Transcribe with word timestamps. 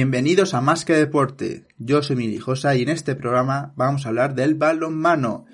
Bienvenidos 0.00 0.54
a 0.54 0.60
Más 0.60 0.84
que 0.84 0.92
Deporte. 0.92 1.66
Yo 1.76 2.04
soy 2.04 2.14
Miri 2.14 2.38
Josa 2.38 2.76
y 2.76 2.82
en 2.82 2.88
este 2.88 3.16
programa 3.16 3.72
vamos 3.74 4.06
a 4.06 4.10
hablar 4.10 4.36
del 4.36 4.54
balonmano. 4.54 5.46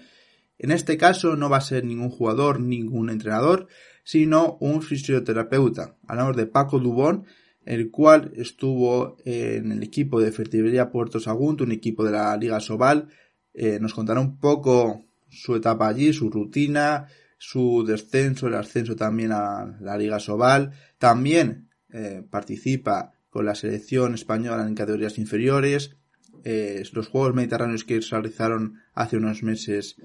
En 0.59 0.71
este 0.71 0.99
caso 0.99 1.35
no 1.35 1.49
va 1.49 1.57
a 1.57 1.63
ser 1.63 1.87
ningún 1.87 2.11
jugador, 2.11 2.61
ningún 2.61 3.09
entrenador, 3.09 3.69
sino 4.05 4.59
un 4.61 4.83
fisioterapeuta. 4.83 5.97
Hablamos 6.07 6.37
de 6.37 6.45
Paco 6.45 6.79
Dubón, 6.79 7.25
el 7.65 7.91
cual 7.91 8.33
estuvo 8.37 9.17
en 9.25 9.73
el 9.73 9.83
equipo 9.83 10.21
de 10.21 10.31
Fertibería 10.31 10.91
Puerto 10.91 11.21
Sagunto, 11.21 11.65
un 11.65 11.73
equipo 11.73 12.05
de 12.05 12.13
la 12.13 12.37
Liga 12.37 12.61
Sobal. 12.61 13.09
Eh, 13.55 13.79
nos 13.81 13.95
contará 13.95 14.21
un 14.21 14.39
poco 14.41 15.07
su 15.31 15.57
etapa 15.57 15.89
allí, 15.89 16.13
su 16.13 16.29
rutina, 16.29 17.07
su 17.39 17.83
descenso, 17.83 18.49
el 18.49 18.57
ascenso 18.57 18.95
también 18.95 19.33
a 19.33 19.79
la 19.81 19.97
Liga 19.97 20.21
Sobal. 20.21 20.73
También 20.99 21.71
eh, 21.91 22.23
participa 22.29 23.14
con 23.35 23.47
la 23.47 23.57
selección 23.57 24.15
española 24.15 24.65
en 24.65 24.77
categorías 24.77 25.19
inferiores. 25.19 25.97
Eh, 26.45 26.85
los 26.93 27.09
Juegos 27.09 27.35
Mediterráneos 27.35 27.83
que 27.83 28.01
se 28.01 28.15
realizaron 28.15 28.77
hace 28.95 29.17
unos 29.17 29.43
meses 29.43 29.97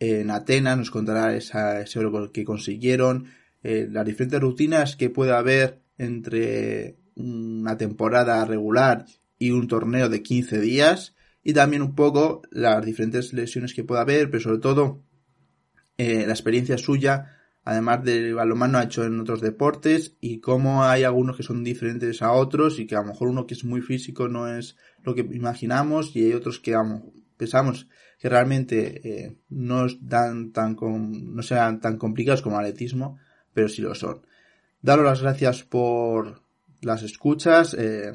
en 0.00 0.32
Atenas 0.32 0.78
nos 0.78 0.90
contará 0.90 1.36
ese 1.36 1.98
oro 2.00 2.32
que 2.32 2.44
consiguieron, 2.44 3.26
eh, 3.62 3.86
las 3.88 4.04
diferentes 4.04 4.40
rutinas 4.40 4.96
que 4.96 5.10
puede 5.10 5.30
haber 5.30 5.80
entre 5.96 6.96
una 7.14 7.76
temporada 7.76 8.44
regular 8.46 9.06
y 9.38 9.52
un 9.52 9.68
torneo 9.68 10.08
de 10.08 10.24
15 10.24 10.60
días 10.60 11.14
y 11.44 11.52
también 11.52 11.82
un 11.82 11.94
poco 11.94 12.42
las 12.50 12.84
diferentes 12.84 13.32
lesiones 13.32 13.74
que 13.74 13.84
puede 13.84 14.00
haber, 14.00 14.28
pero 14.28 14.42
sobre 14.42 14.58
todo 14.58 15.04
eh, 15.98 16.24
la 16.26 16.32
experiencia 16.32 16.78
suya, 16.78 17.41
además 17.64 18.04
del 18.04 18.34
balonmano 18.34 18.78
ha 18.78 18.84
hecho 18.84 19.04
en 19.04 19.20
otros 19.20 19.40
deportes 19.40 20.16
y 20.20 20.40
cómo 20.40 20.84
hay 20.84 21.04
algunos 21.04 21.36
que 21.36 21.42
son 21.42 21.62
diferentes 21.62 22.22
a 22.22 22.32
otros 22.32 22.78
y 22.78 22.86
que 22.86 22.96
a 22.96 23.00
lo 23.00 23.08
mejor 23.08 23.28
uno 23.28 23.46
que 23.46 23.54
es 23.54 23.64
muy 23.64 23.80
físico 23.80 24.28
no 24.28 24.48
es 24.48 24.76
lo 25.02 25.14
que 25.14 25.20
imaginamos 25.20 26.14
y 26.16 26.24
hay 26.24 26.32
otros 26.32 26.58
que 26.58 26.76
pensamos 27.36 27.88
que 28.18 28.28
realmente 28.28 29.24
eh, 29.24 29.36
no, 29.48 29.86
dan 30.00 30.52
tan 30.52 30.76
no 30.80 31.42
sean 31.42 31.80
tan 31.80 31.98
complicados 31.98 32.40
como 32.40 32.60
el 32.60 32.66
atletismo, 32.66 33.18
pero 33.52 33.68
sí 33.68 33.82
lo 33.82 33.96
son. 33.96 34.24
Daros 34.80 35.04
las 35.04 35.22
gracias 35.22 35.64
por 35.64 36.42
las 36.82 37.02
escuchas. 37.02 37.74
Eh, 37.74 38.12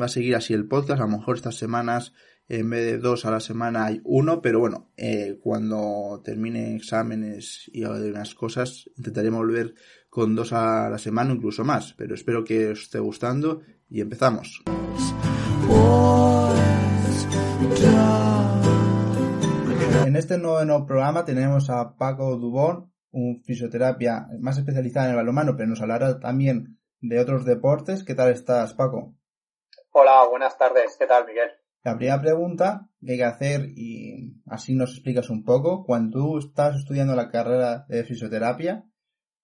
va 0.00 0.06
a 0.06 0.08
seguir 0.08 0.34
así 0.34 0.52
el 0.52 0.66
podcast. 0.66 1.00
A 1.00 1.04
lo 1.04 1.16
mejor 1.18 1.36
estas 1.36 1.54
semanas 1.54 2.12
en 2.48 2.70
vez 2.70 2.84
de 2.84 2.98
dos 2.98 3.24
a 3.26 3.30
la 3.30 3.40
semana 3.40 3.86
hay 3.86 4.00
uno, 4.04 4.40
pero 4.40 4.60
bueno, 4.60 4.90
eh, 4.96 5.38
cuando 5.42 6.20
termine 6.24 6.76
exámenes 6.76 7.68
y 7.72 7.84
unas 7.84 8.34
cosas, 8.34 8.88
intentaremos 8.96 9.40
volver 9.40 9.74
con 10.08 10.36
dos 10.36 10.52
a 10.52 10.88
la 10.88 10.98
semana, 10.98 11.34
incluso 11.34 11.64
más, 11.64 11.94
pero 11.94 12.14
espero 12.14 12.44
que 12.44 12.68
os 12.68 12.82
esté 12.82 12.98
gustando 13.00 13.62
y 13.88 14.00
empezamos. 14.00 14.62
En 20.06 20.16
este 20.16 20.38
nuevo 20.38 20.86
programa 20.86 21.24
tenemos 21.24 21.68
a 21.68 21.96
Paco 21.96 22.36
Dubón, 22.36 22.92
un 23.10 23.42
fisioterapia 23.42 24.28
más 24.40 24.56
especializada 24.56 25.06
en 25.06 25.10
el 25.12 25.16
balonmano, 25.16 25.56
pero 25.56 25.68
nos 25.68 25.80
hablará 25.80 26.20
también 26.20 26.78
de 27.00 27.18
otros 27.18 27.44
deportes. 27.44 28.04
¿Qué 28.04 28.14
tal 28.14 28.30
estás, 28.30 28.74
Paco? 28.74 29.14
Hola, 29.90 30.26
buenas 30.28 30.56
tardes. 30.56 30.96
¿Qué 30.98 31.06
tal, 31.06 31.26
Miguel? 31.26 31.50
La 31.86 31.96
primera 31.96 32.20
pregunta 32.20 32.88
que 33.00 33.12
hay 33.12 33.18
que 33.18 33.24
hacer, 33.24 33.60
y 33.76 34.42
así 34.50 34.74
nos 34.74 34.90
explicas 34.90 35.30
un 35.30 35.44
poco, 35.44 35.84
cuando 35.86 36.18
tú 36.18 36.38
estás 36.38 36.74
estudiando 36.74 37.14
la 37.14 37.30
carrera 37.30 37.84
de 37.86 38.02
fisioterapia, 38.02 38.82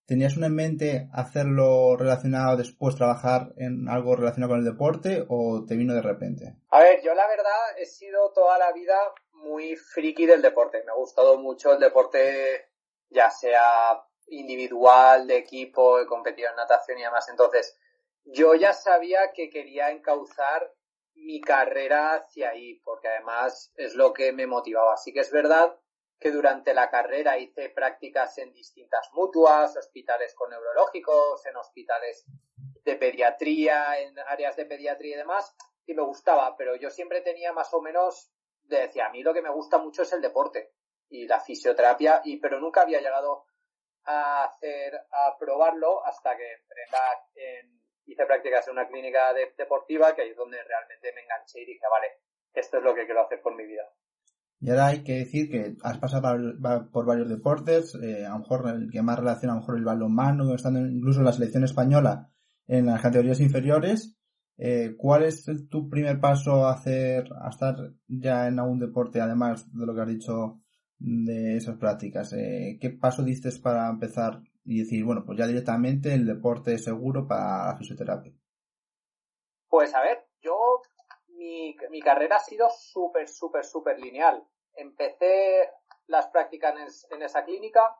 ¿tenías 0.06 0.36
una 0.36 0.48
en 0.48 0.56
mente 0.56 1.08
hacerlo 1.12 1.96
relacionado 1.96 2.56
después, 2.56 2.96
trabajar 2.96 3.52
en 3.58 3.88
algo 3.88 4.16
relacionado 4.16 4.54
con 4.54 4.58
el 4.58 4.64
deporte 4.64 5.24
o 5.28 5.64
te 5.68 5.76
vino 5.76 5.94
de 5.94 6.02
repente? 6.02 6.56
A 6.70 6.80
ver, 6.80 7.00
yo 7.04 7.14
la 7.14 7.28
verdad 7.28 7.78
he 7.78 7.86
sido 7.86 8.32
toda 8.32 8.58
la 8.58 8.72
vida 8.72 8.98
muy 9.34 9.76
friki 9.76 10.26
del 10.26 10.42
deporte. 10.42 10.82
Me 10.84 10.90
ha 10.90 10.96
gustado 10.96 11.38
mucho 11.38 11.72
el 11.72 11.78
deporte, 11.78 12.72
ya 13.08 13.30
sea 13.30 14.02
individual, 14.26 15.28
de 15.28 15.36
equipo, 15.36 16.00
he 16.00 16.06
competido 16.06 16.50
en 16.50 16.56
natación 16.56 16.98
y 16.98 17.02
demás. 17.02 17.28
Entonces, 17.28 17.78
yo 18.24 18.56
ya 18.56 18.72
sabía 18.72 19.30
que 19.32 19.48
quería 19.48 19.92
encauzar 19.92 20.72
mi 21.22 21.40
carrera 21.40 22.14
hacia 22.14 22.50
ahí, 22.50 22.80
porque 22.80 23.08
además 23.08 23.72
es 23.76 23.94
lo 23.94 24.12
que 24.12 24.32
me 24.32 24.46
motivaba. 24.46 24.94
Así 24.94 25.12
que 25.12 25.20
es 25.20 25.30
verdad 25.30 25.78
que 26.18 26.30
durante 26.30 26.72
la 26.72 26.88
carrera 26.88 27.38
hice 27.38 27.68
prácticas 27.70 28.38
en 28.38 28.52
distintas 28.52 29.10
mutuas, 29.12 29.76
hospitales 29.76 30.34
con 30.34 30.50
neurológicos, 30.50 31.44
en 31.46 31.56
hospitales 31.56 32.24
de 32.84 32.96
pediatría, 32.96 33.98
en 34.00 34.18
áreas 34.18 34.56
de 34.56 34.66
pediatría 34.66 35.16
y 35.16 35.18
demás, 35.18 35.54
y 35.86 35.94
me 35.94 36.02
gustaba, 36.02 36.56
pero 36.56 36.76
yo 36.76 36.90
siempre 36.90 37.20
tenía 37.22 37.52
más 37.52 37.72
o 37.74 37.80
menos, 37.80 38.30
decía, 38.62 39.06
a 39.06 39.10
mí 39.10 39.22
lo 39.22 39.34
que 39.34 39.42
me 39.42 39.50
gusta 39.50 39.78
mucho 39.78 40.02
es 40.02 40.12
el 40.12 40.20
deporte 40.20 40.72
y 41.08 41.26
la 41.26 41.40
fisioterapia, 41.40 42.22
y 42.24 42.38
pero 42.38 42.60
nunca 42.60 42.82
había 42.82 43.00
llegado 43.00 43.46
a 44.04 44.44
hacer, 44.44 44.94
a 45.10 45.36
probarlo 45.38 46.04
hasta 46.06 46.36
que 46.36 46.52
entré 46.52 46.82
en 47.34 47.81
hice 48.06 48.26
prácticas 48.26 48.66
en 48.68 48.72
una 48.72 48.88
clínica 48.88 49.32
deportiva, 49.56 50.14
que 50.14 50.22
ahí 50.22 50.30
es 50.30 50.36
donde 50.36 50.58
realmente 50.62 51.12
me 51.14 51.22
enganché 51.22 51.62
y 51.62 51.66
dije, 51.66 51.86
vale, 51.90 52.06
esto 52.54 52.78
es 52.78 52.84
lo 52.84 52.94
que 52.94 53.06
quiero 53.06 53.24
hacer 53.24 53.40
con 53.40 53.56
mi 53.56 53.66
vida. 53.66 53.82
Y 54.60 54.70
ahora 54.70 54.88
hay 54.88 55.02
que 55.02 55.14
decir 55.14 55.50
que 55.50 55.74
has 55.82 55.98
pasado 55.98 56.38
por, 56.92 57.04
varios 57.04 57.28
deportes, 57.28 57.96
eh, 57.96 58.24
a 58.24 58.30
lo 58.30 58.38
mejor 58.40 58.68
el 58.68 58.90
que 58.90 59.02
más 59.02 59.18
relaciona 59.18 59.54
a 59.54 59.56
lo 59.56 59.60
mejor 59.62 59.76
el 59.76 59.84
balonmano, 59.84 60.54
estando 60.54 60.78
incluso 60.80 61.18
en 61.18 61.26
la 61.26 61.32
selección 61.32 61.64
española 61.64 62.30
en 62.68 62.86
las 62.86 63.02
categorías 63.02 63.40
inferiores. 63.40 64.16
Eh, 64.58 64.94
¿Cuál 64.96 65.24
es 65.24 65.44
tu 65.68 65.88
primer 65.88 66.20
paso 66.20 66.66
a 66.66 66.74
hacer, 66.74 67.28
a 67.40 67.48
estar 67.48 67.74
ya 68.06 68.46
en 68.46 68.58
algún 68.58 68.78
deporte, 68.78 69.20
además 69.20 69.66
de 69.72 69.86
lo 69.86 69.94
que 69.94 70.00
has 70.00 70.08
dicho 70.08 70.60
de 70.98 71.56
esas 71.56 71.76
prácticas? 71.78 72.32
Eh, 72.32 72.78
¿Qué 72.80 72.90
paso 72.90 73.24
diste 73.24 73.50
para 73.60 73.88
empezar 73.88 74.40
y 74.64 74.80
decir, 74.80 75.04
bueno, 75.04 75.22
pues 75.24 75.38
ya 75.38 75.46
directamente 75.46 76.14
el 76.14 76.26
deporte 76.26 76.74
es 76.74 76.84
seguro 76.84 77.26
para 77.26 77.68
la 77.68 77.76
fisioterapia? 77.76 78.32
Pues 79.68 79.94
a 79.94 80.02
ver, 80.02 80.26
yo, 80.40 80.82
mi, 81.28 81.76
mi 81.90 82.00
carrera 82.00 82.36
ha 82.36 82.40
sido 82.40 82.68
súper, 82.70 83.28
súper, 83.28 83.64
súper 83.64 83.98
lineal. 83.98 84.46
Empecé 84.74 85.70
las 86.06 86.28
prácticas 86.28 86.74
en, 86.76 87.16
en 87.16 87.22
esa 87.22 87.44
clínica, 87.44 87.96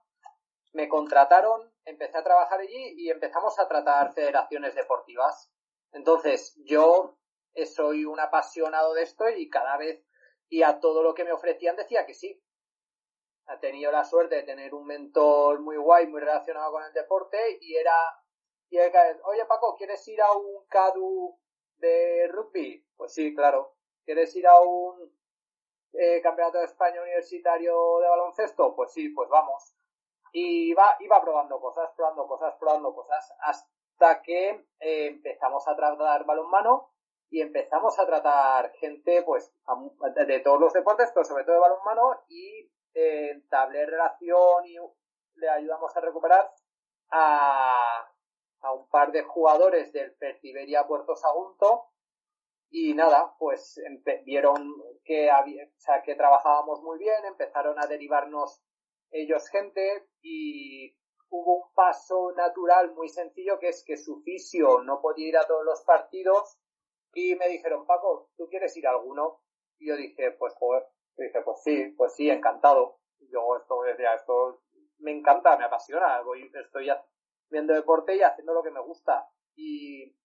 me 0.72 0.88
contrataron, 0.88 1.72
empecé 1.84 2.18
a 2.18 2.24
trabajar 2.24 2.60
allí 2.60 2.94
y 2.96 3.10
empezamos 3.10 3.58
a 3.58 3.68
tratar 3.68 4.12
federaciones 4.14 4.74
deportivas. 4.74 5.52
Entonces, 5.92 6.54
yo 6.64 7.18
soy 7.66 8.04
un 8.04 8.20
apasionado 8.20 8.94
de 8.94 9.02
esto 9.02 9.28
y 9.28 9.50
cada 9.50 9.76
vez 9.76 10.04
y 10.48 10.62
a 10.62 10.80
todo 10.80 11.02
lo 11.02 11.14
que 11.14 11.24
me 11.24 11.32
ofrecían 11.32 11.76
decía 11.76 12.06
que 12.06 12.14
sí 12.14 12.42
ha 13.52 13.60
tenido 13.60 13.92
la 13.92 14.04
suerte 14.04 14.36
de 14.36 14.42
tener 14.44 14.74
un 14.74 14.86
mentor 14.86 15.60
muy 15.60 15.76
guay, 15.76 16.06
muy 16.06 16.20
relacionado 16.20 16.72
con 16.72 16.84
el 16.84 16.92
deporte 16.92 17.58
y 17.60 17.76
era, 17.76 17.94
y 18.70 18.78
oye 18.78 19.44
Paco, 19.46 19.76
¿quieres 19.76 20.06
ir 20.08 20.20
a 20.22 20.32
un 20.32 20.66
CADU 20.68 21.38
de 21.76 22.28
rugby? 22.28 22.86
Pues 22.96 23.12
sí, 23.12 23.34
claro. 23.34 23.74
¿Quieres 24.04 24.34
ir 24.36 24.46
a 24.46 24.60
un 24.60 25.12
eh, 25.92 26.20
campeonato 26.22 26.58
de 26.58 26.64
España 26.64 27.02
universitario 27.02 27.98
de 28.00 28.08
baloncesto? 28.08 28.74
Pues 28.74 28.92
sí, 28.92 29.10
pues 29.10 29.28
vamos. 29.28 29.76
Y 30.32 30.70
iba, 30.70 30.96
iba 31.00 31.20
probando 31.20 31.60
cosas, 31.60 31.90
probando 31.94 32.26
cosas, 32.26 32.54
probando 32.58 32.94
cosas, 32.94 33.34
hasta 33.40 34.22
que 34.22 34.66
eh, 34.80 35.06
empezamos 35.08 35.68
a 35.68 35.76
tratar 35.76 36.24
balonmano 36.24 36.90
y 37.28 37.42
empezamos 37.42 37.98
a 37.98 38.06
tratar 38.06 38.72
gente 38.74 39.22
pues 39.22 39.52
de 40.26 40.40
todos 40.40 40.60
los 40.60 40.72
deportes, 40.72 41.10
pero 41.12 41.24
sobre 41.24 41.44
todo 41.44 41.54
de 41.54 41.60
balonmano 41.60 42.22
y 42.28 42.70
entablé 42.94 43.86
relación 43.86 44.66
y 44.66 44.76
le 45.34 45.48
ayudamos 45.48 45.96
a 45.96 46.00
recuperar 46.00 46.50
a, 47.10 48.08
a 48.60 48.72
un 48.72 48.88
par 48.88 49.12
de 49.12 49.22
jugadores 49.22 49.92
del 49.92 50.14
Pertiberia 50.14 50.86
Puerto 50.86 51.16
Sagunto 51.16 51.92
y 52.74 52.94
nada, 52.94 53.34
pues 53.38 53.78
vieron 54.24 54.74
que 55.04 55.30
había, 55.30 55.64
o 55.64 55.80
sea, 55.80 56.02
que 56.02 56.14
trabajábamos 56.14 56.82
muy 56.82 56.98
bien, 56.98 57.24
empezaron 57.26 57.78
a 57.78 57.86
derivarnos 57.86 58.62
ellos 59.10 59.46
gente 59.50 60.08
y 60.22 60.96
hubo 61.28 61.56
un 61.56 61.74
paso 61.74 62.32
natural 62.32 62.94
muy 62.94 63.10
sencillo 63.10 63.58
que 63.58 63.68
es 63.68 63.84
que 63.84 63.98
su 63.98 64.22
fisio 64.22 64.82
no 64.82 65.02
podía 65.02 65.28
ir 65.28 65.36
a 65.36 65.46
todos 65.46 65.64
los 65.64 65.82
partidos 65.82 66.58
y 67.12 67.34
me 67.34 67.48
dijeron, 67.48 67.86
Paco, 67.86 68.30
¿tú 68.38 68.48
quieres 68.48 68.74
ir 68.78 68.86
a 68.86 68.92
alguno? 68.92 69.42
Y 69.78 69.88
yo 69.88 69.96
dije, 69.96 70.30
pues 70.32 70.54
joder, 70.54 70.86
y 71.16 71.24
dice, 71.24 71.42
pues 71.42 71.62
sí, 71.62 71.94
pues 71.96 72.14
sí, 72.14 72.30
encantado. 72.30 72.98
yo 73.30 73.56
esto 73.56 73.82
decía, 73.82 74.14
esto 74.14 74.62
me 74.98 75.12
encanta, 75.12 75.56
me 75.56 75.64
apasiona, 75.64 76.20
voy, 76.22 76.50
estoy 76.54 76.88
viendo 77.50 77.74
deporte 77.74 78.16
y 78.16 78.22
haciendo 78.22 78.54
lo 78.54 78.62
que 78.62 78.70
me 78.70 78.80
gusta. 78.80 79.28
Y, 79.54 80.16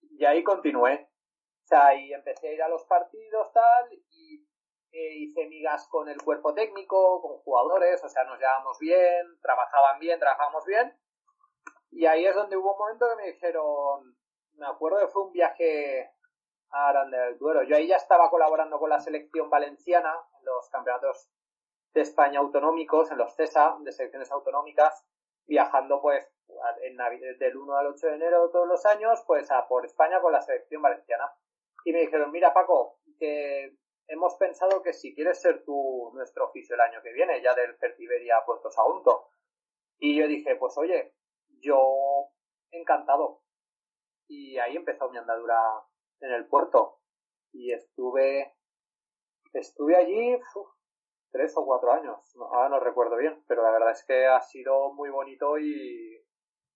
y 0.00 0.24
ahí 0.24 0.42
continué. 0.42 1.10
O 1.64 1.66
sea, 1.68 1.94
y 1.94 2.12
empecé 2.12 2.48
a 2.48 2.52
ir 2.52 2.62
a 2.62 2.68
los 2.68 2.84
partidos, 2.84 3.52
tal, 3.52 3.92
y 3.92 4.46
eh, 4.90 5.14
hice 5.18 5.46
migas 5.48 5.86
con 5.88 6.08
el 6.08 6.20
cuerpo 6.22 6.54
técnico, 6.54 7.20
con 7.20 7.38
jugadores, 7.38 8.02
o 8.02 8.08
sea, 8.08 8.24
nos 8.24 8.38
llevábamos 8.38 8.78
bien, 8.78 9.38
trabajaban 9.42 9.98
bien, 9.98 10.18
trabajábamos 10.18 10.64
bien. 10.64 10.98
Y 11.90 12.06
ahí 12.06 12.24
es 12.24 12.34
donde 12.34 12.56
hubo 12.56 12.72
un 12.72 12.78
momento 12.78 13.06
que 13.10 13.22
me 13.22 13.32
dijeron, 13.32 14.16
me 14.54 14.66
acuerdo 14.66 15.00
que 15.00 15.08
fue 15.08 15.24
un 15.24 15.32
viaje 15.32 16.10
a 16.70 16.88
Aranda 16.88 17.26
del 17.26 17.38
Duero. 17.38 17.62
Yo 17.62 17.76
ahí 17.76 17.86
ya 17.86 17.96
estaba 17.96 18.30
colaborando 18.30 18.78
con 18.78 18.90
la 18.90 19.00
selección 19.00 19.50
valenciana 19.50 20.14
en 20.38 20.44
los 20.44 20.68
campeonatos 20.70 21.28
de 21.94 22.02
España 22.02 22.40
autonómicos, 22.40 23.10
en 23.10 23.18
los 23.18 23.34
CESA, 23.34 23.76
de 23.80 23.92
selecciones 23.92 24.30
autonómicas, 24.30 25.04
viajando 25.46 26.00
pues 26.00 26.30
en 26.82 26.96
del 27.38 27.56
1 27.56 27.76
al 27.76 27.86
8 27.88 28.06
de 28.06 28.14
enero 28.14 28.50
todos 28.50 28.68
los 28.68 28.84
años, 28.86 29.22
pues 29.26 29.50
a 29.50 29.66
por 29.66 29.84
España 29.84 30.20
con 30.20 30.32
la 30.32 30.42
selección 30.42 30.82
valenciana. 30.82 31.32
Y 31.84 31.92
me 31.92 32.00
dijeron, 32.00 32.30
mira 32.30 32.52
Paco, 32.52 32.98
que 33.18 33.76
hemos 34.08 34.34
pensado 34.36 34.82
que 34.82 34.92
si 34.92 35.14
quieres 35.14 35.40
ser 35.40 35.64
tú 35.64 36.10
nuestro 36.14 36.46
oficio 36.46 36.74
el 36.74 36.80
año 36.80 37.02
que 37.02 37.12
viene, 37.12 37.42
ya 37.42 37.54
del 37.54 37.76
Fertiberia 37.76 38.38
a 38.38 38.44
Puerto 38.44 38.70
Sagunto. 38.70 39.30
Y 39.98 40.18
yo 40.18 40.26
dije, 40.26 40.56
pues 40.56 40.76
oye, 40.78 41.14
yo 41.60 42.30
encantado. 42.70 43.42
Y 44.26 44.58
ahí 44.58 44.76
empezó 44.76 45.08
mi 45.10 45.18
andadura 45.18 45.56
en 46.20 46.32
el 46.32 46.46
puerto. 46.46 47.00
Y 47.52 47.72
estuve, 47.72 48.54
estuve 49.52 49.96
allí 49.96 50.38
tres 51.30 51.56
o 51.56 51.64
cuatro 51.64 51.92
años. 51.92 52.18
ahora 52.36 52.68
no 52.68 52.80
recuerdo 52.80 53.16
bien, 53.16 53.42
pero 53.46 53.62
la 53.62 53.70
verdad 53.70 53.92
es 53.92 54.04
que 54.04 54.26
ha 54.26 54.40
sido 54.40 54.92
muy 54.92 55.10
bonito 55.10 55.58
y, 55.58 56.24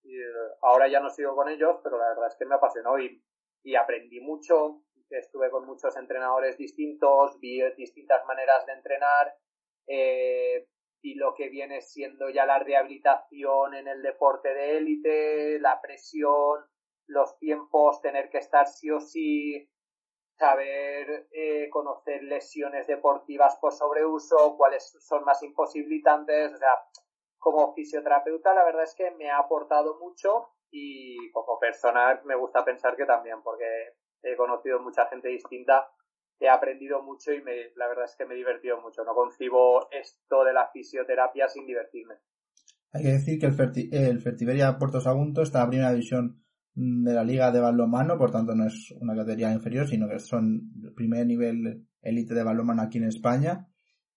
y, 0.03 0.17
ahora 0.63 0.89
ya 0.89 1.01
no 1.01 1.11
sigo 1.11 1.35
con 1.35 1.49
ellos, 1.49 1.79
pero 1.83 1.99
la 1.99 2.09
verdad 2.09 2.29
es 2.29 2.37
que 2.37 2.47
me 2.47 2.55
apasionó 2.55 2.99
y, 2.99 3.23
y 3.63 3.75
aprendí 3.77 4.21
mucho. 4.21 4.83
Estuve 5.11 5.51
con 5.51 5.67
muchos 5.67 5.95
entrenadores 5.97 6.57
distintos, 6.57 7.39
vi 7.39 7.61
distintas 7.77 8.25
maneras 8.25 8.65
de 8.65 8.73
entrenar, 8.73 9.35
eh, 9.87 10.67
y 11.03 11.15
lo 11.17 11.35
que 11.35 11.49
viene 11.49 11.81
siendo 11.81 12.31
ya 12.31 12.47
la 12.47 12.61
rehabilitación 12.61 13.75
en 13.75 13.89
el 13.89 14.03
deporte 14.03 14.55
de 14.55 14.79
élite, 14.79 15.59
la 15.59 15.81
presión, 15.81 16.65
los 17.07 17.39
tiempos, 17.39 18.01
tener 18.01 18.31
que 18.31 18.39
estar 18.39 18.67
sí 18.67 18.91
o 18.91 19.01
sí, 19.01 19.69
saber 20.39 21.29
eh, 21.33 21.69
conocer 21.71 22.23
lesiones 22.25 22.87
deportivas 22.87 23.57
por 23.61 23.73
sobreuso, 23.73 24.57
cuáles 24.57 24.97
son 25.01 25.25
más 25.25 25.43
imposibilitantes, 25.43 26.53
o 26.53 26.57
sea, 26.57 26.79
como 27.39 27.75
fisioterapeuta 27.75 28.55
la 28.55 28.65
verdad 28.65 28.85
es 28.85 28.95
que 28.95 29.11
me 29.11 29.31
ha 29.31 29.39
aportado 29.39 29.99
mucho 29.99 30.51
y 30.71 31.31
como 31.33 31.59
persona 31.59 32.21
me 32.25 32.37
gusta 32.37 32.65
pensar 32.65 32.97
que 32.97 33.05
también, 33.05 33.43
porque 33.43 33.67
he 34.23 34.37
conocido 34.37 34.81
mucha 34.81 35.07
gente 35.07 35.29
distinta 35.29 35.89
he 36.43 36.49
aprendido 36.49 37.03
mucho 37.03 37.33
y 37.33 37.41
me, 37.43 37.71
la 37.77 37.87
verdad 37.89 38.05
es 38.05 38.17
que 38.17 38.27
me 38.27 38.35
he 38.35 38.39
divertido 38.39 38.81
mucho. 38.81 39.05
No 39.05 39.15
concibo 39.15 39.89
esto 39.91 40.45
de 40.45 40.53
la 40.53 40.69
fisioterapia 40.73 41.49
sin 41.49 41.67
divertirme. 41.67 42.17
Hay 42.93 43.03
que 43.03 43.13
decir 43.13 43.39
que 43.39 43.47
el, 43.47 43.95
el 43.95 44.21
Fertiberia 44.21 44.77
Puerto 44.79 45.01
Sagunto 45.01 45.43
está 45.43 45.63
en 45.63 45.69
primera 45.71 45.93
división 45.93 46.42
de 46.75 47.13
la 47.13 47.25
Liga 47.25 47.51
de 47.51 47.61
Balonmano, 47.61 48.17
por 48.17 48.31
tanto 48.31 48.55
no 48.55 48.67
es 48.67 48.93
una 49.01 49.15
categoría 49.15 49.53
inferior, 49.53 49.87
sino 49.87 50.09
que 50.09 50.19
son 50.19 50.73
primer 50.95 51.27
nivel 51.27 51.87
élite 52.01 52.35
de 52.35 52.43
balonmano 52.43 52.83
aquí 52.83 52.99
en 52.99 53.05
España. 53.05 53.69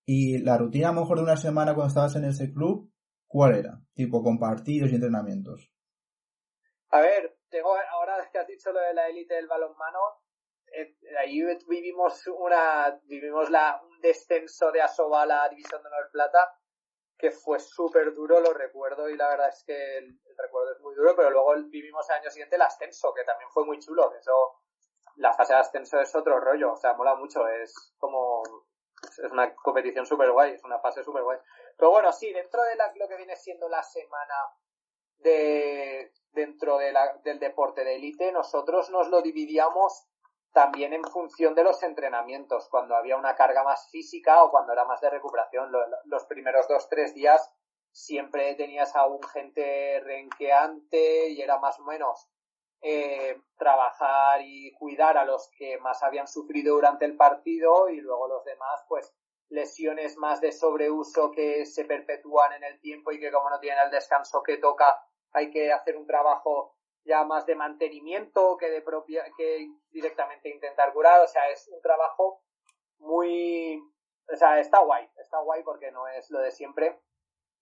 Y 0.06 0.40
la 0.40 0.58
rutina 0.58 0.90
a 0.90 0.94
lo 0.94 1.02
mejor 1.02 1.18
de 1.18 1.24
una 1.24 1.38
semana 1.38 1.74
cuando 1.74 1.90
estabas 1.90 2.16
en 2.16 2.26
ese 2.26 2.54
club, 2.54 2.92
¿cuál 3.28 3.56
era? 3.56 3.82
Tipo 3.94 4.24
con 4.24 4.40
partidos 4.40 4.92
y 4.92 4.96
entrenamientos. 4.96 5.72
A 6.90 7.02
ver, 7.02 7.38
tengo, 7.50 7.76
ahora 7.92 8.16
que 8.32 8.38
has 8.38 8.48
dicho 8.48 8.72
lo 8.72 8.80
de 8.80 8.94
la 8.94 9.10
élite 9.10 9.34
del 9.34 9.48
balonmano, 9.48 10.00
eh, 10.68 10.96
ahí 11.20 11.42
vivimos 11.68 12.26
una, 12.28 13.00
vivimos 13.04 13.50
la, 13.50 13.82
un 13.84 14.00
descenso 14.00 14.72
de 14.72 14.82
Asoba 14.82 15.24
a 15.24 15.26
la 15.26 15.50
División 15.50 15.82
de 15.82 15.88
Honor 15.88 16.10
Plata, 16.12 16.40
que 17.18 17.32
fue 17.32 17.60
súper 17.60 18.14
duro, 18.14 18.40
lo 18.40 18.54
recuerdo, 18.54 19.10
y 19.10 19.16
la 19.16 19.30
verdad 19.30 19.50
es 19.50 19.64
que 19.64 19.98
el, 19.98 20.20
recuerdo 20.38 20.74
es 20.74 20.82
muy 20.82 20.94
duro, 20.96 21.16
pero 21.16 21.30
luego 21.30 21.54
vivimos 21.70 22.10
el 22.10 22.16
año 22.18 22.30
siguiente 22.30 22.56
el 22.56 22.62
ascenso, 22.62 23.14
que 23.14 23.24
también 23.24 23.50
fue 23.52 23.66
muy 23.66 23.80
chulo, 23.80 24.14
eso, 24.14 24.62
la 25.16 25.34
fase 25.34 25.54
de 25.54 25.60
ascenso 25.60 26.00
es 26.00 26.14
otro 26.14 26.40
rollo, 26.40 26.74
o 26.74 26.78
sea, 26.78 26.94
mola 26.94 27.16
mucho, 27.16 27.48
es 27.48 27.94
como, 27.98 28.44
es 29.02 29.20
una 29.32 29.56
competición 29.56 30.06
súper 30.06 30.32
guay, 30.32 30.54
es 30.54 30.64
una 30.64 30.80
fase 30.80 31.04
súper 31.04 31.24
guay. 31.24 31.40
Pero 31.78 31.92
bueno, 31.92 32.12
sí, 32.12 32.32
dentro 32.34 32.62
de 32.64 32.76
lo 32.76 33.08
que 33.08 33.18
viene 33.18 33.36
siendo 33.36 33.70
la 33.70 33.84
semana 33.84 34.36
de, 35.20 36.12
dentro 36.32 36.78
de 36.78 36.92
la, 36.92 37.18
del 37.24 37.40
deporte 37.40 37.84
de 37.84 37.96
élite, 37.96 38.32
nosotros 38.32 38.90
nos 38.90 39.08
lo 39.10 39.22
dividíamos 39.22 40.06
también 40.56 40.94
en 40.94 41.04
función 41.04 41.54
de 41.54 41.66
los 41.66 41.84
entrenamientos, 41.84 42.70
cuando 42.70 42.96
había 42.96 43.18
una 43.18 43.36
carga 43.36 43.62
más 43.62 43.90
física 43.92 44.42
o 44.42 44.50
cuando 44.50 44.72
era 44.72 44.86
más 44.86 45.02
de 45.02 45.10
recuperación. 45.10 45.70
Los 46.06 46.24
primeros 46.28 46.66
dos, 46.70 46.88
tres 46.88 47.14
días 47.14 47.52
siempre 47.92 48.56
tenías 48.56 48.96
a 48.96 49.06
un 49.06 49.22
gente 49.22 50.00
renqueante 50.00 51.28
y 51.28 51.42
era 51.42 51.60
más 51.60 51.78
o 51.82 51.84
menos 51.84 52.30
eh, 52.82 53.38
trabajar 53.58 54.44
y 54.44 54.72
cuidar 54.72 55.18
a 55.18 55.26
los 55.26 55.50
que 55.58 55.78
más 55.80 56.02
habían 56.04 56.28
sufrido 56.28 56.76
durante 56.76 57.04
el 57.04 57.18
partido 57.18 57.90
y 57.90 58.00
luego 58.00 58.30
los 58.30 58.46
demás, 58.46 58.86
pues 58.88 59.14
lesiones 59.50 60.16
más 60.16 60.40
de 60.40 60.54
sobreuso 60.54 61.32
que 61.32 61.66
se 61.66 61.84
perpetúan 61.84 62.54
en 62.54 62.64
el 62.64 62.80
tiempo 62.80 63.12
y 63.12 63.20
que 63.20 63.30
como 63.30 63.50
no 63.50 63.60
tienen 63.60 63.84
el 63.84 63.92
descanso 63.92 64.42
que 64.42 64.56
toca, 64.56 65.06
hay 65.34 65.52
que 65.52 65.74
hacer 65.74 65.98
un 65.98 66.08
trabajo 66.08 66.75
ya 67.06 67.24
más 67.24 67.46
de 67.46 67.56
mantenimiento 67.56 68.58
que 68.58 68.70
de 68.70 68.82
propia, 68.82 69.24
que 69.38 69.70
directamente 69.92 70.50
intentar 70.50 70.92
curar, 70.94 71.22
o 71.22 71.28
sea, 71.28 71.50
es 71.50 71.68
un 71.70 71.82
trabajo 71.82 72.42
muy, 72.98 73.80
o 74.32 74.36
sea, 74.36 74.60
está 74.60 74.80
guay, 74.80 75.08
está 75.18 75.40
guay 75.40 75.64
porque 75.64 75.92
no 75.92 76.08
es 76.08 76.30
lo 76.32 76.40
de 76.40 76.52
siempre 76.52 77.00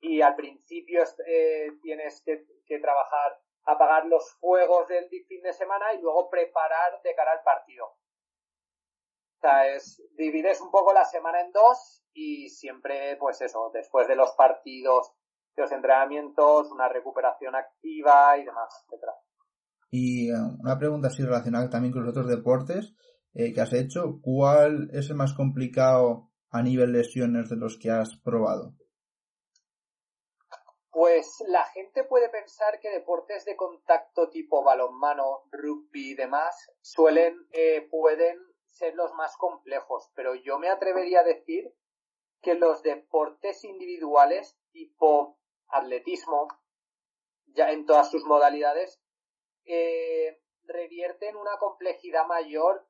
y 0.04 0.22
al 0.22 0.36
principio 0.36 1.02
eh, 1.26 1.72
tienes 1.82 2.22
que, 2.24 2.80
trabajar, 2.80 3.40
apagar 3.66 4.06
los 4.08 4.34
fuegos 4.40 4.88
del 4.90 5.08
fin 5.08 5.42
de 5.42 5.54
semana 5.54 5.94
y 5.94 6.02
luego 6.02 6.30
preparar 6.30 7.02
de 7.02 7.16
cara 7.16 7.32
al 7.32 7.44
partido. 7.44 7.86
O 7.86 9.40
sea, 9.40 9.68
es, 9.70 10.04
divides 10.18 10.60
un 10.60 10.72
poco 10.72 10.92
la 10.92 11.06
semana 11.06 11.40
en 11.40 11.52
dos 11.54 12.04
y 12.14 12.50
siempre, 12.50 13.16
pues 13.16 13.40
eso, 13.42 13.72
después 13.74 14.08
de 14.08 14.16
los 14.16 14.32
partidos, 14.34 15.14
de 15.56 15.62
los 15.62 15.72
entrenamientos, 15.72 16.70
una 16.72 16.90
recuperación 16.90 17.56
activa 17.56 18.38
y 18.38 18.44
demás, 18.44 18.84
etcétera. 18.84 19.14
Y 19.96 20.32
eh, 20.32 20.34
una 20.60 20.80
pregunta 20.80 21.10
así 21.10 21.22
relacionada 21.22 21.70
también 21.70 21.94
con 21.94 22.02
los 22.02 22.10
otros 22.10 22.28
deportes 22.28 22.96
eh, 23.36 23.54
que 23.54 23.62
has 23.62 23.74
hecho. 23.74 24.20
¿Cuál 24.24 24.90
es 24.92 25.12
el 25.12 25.16
más 25.16 25.34
complicado 25.36 26.32
a 26.50 26.64
nivel 26.64 26.94
lesiones 26.94 27.48
de 27.50 27.58
los 27.58 27.78
que 27.78 27.92
has 27.92 28.18
probado? 28.24 28.74
Pues 30.90 31.28
la 31.48 31.64
gente 31.66 32.06
puede 32.06 32.30
pensar 32.30 32.80
que 32.82 32.90
deportes 32.90 33.46
de 33.46 33.56
contacto 33.56 34.30
tipo 34.30 34.64
balonmano, 34.64 35.44
rugby 35.52 36.14
y 36.14 36.16
demás 36.16 36.56
suelen, 36.82 37.48
eh, 37.52 37.88
pueden 37.92 38.40
ser 38.66 38.96
los 38.96 39.14
más 39.14 39.38
complejos, 39.38 40.10
pero 40.16 40.34
yo 40.34 40.58
me 40.58 40.70
atrevería 40.70 41.20
a 41.20 41.24
decir 41.24 41.72
que 42.42 42.56
los 42.56 42.82
deportes 42.82 43.64
individuales 43.64 44.58
tipo 44.72 45.38
atletismo, 45.68 46.48
ya 47.46 47.70
en 47.70 47.86
todas 47.86 48.10
sus 48.10 48.26
modalidades, 48.26 49.03
eh, 49.66 50.42
revierten 50.66 51.36
una 51.36 51.58
complejidad 51.58 52.26
mayor 52.26 52.88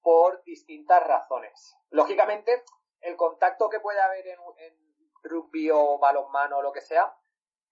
por 0.00 0.42
distintas 0.44 1.06
razones. 1.06 1.76
Lógicamente, 1.90 2.64
el 3.00 3.16
contacto 3.16 3.68
que 3.68 3.80
puede 3.80 4.00
haber 4.00 4.26
en, 4.26 4.38
rugby 5.24 5.70
o 5.70 5.98
balonmano 5.98 6.58
o 6.58 6.62
lo 6.62 6.72
que 6.72 6.80
sea 6.80 7.14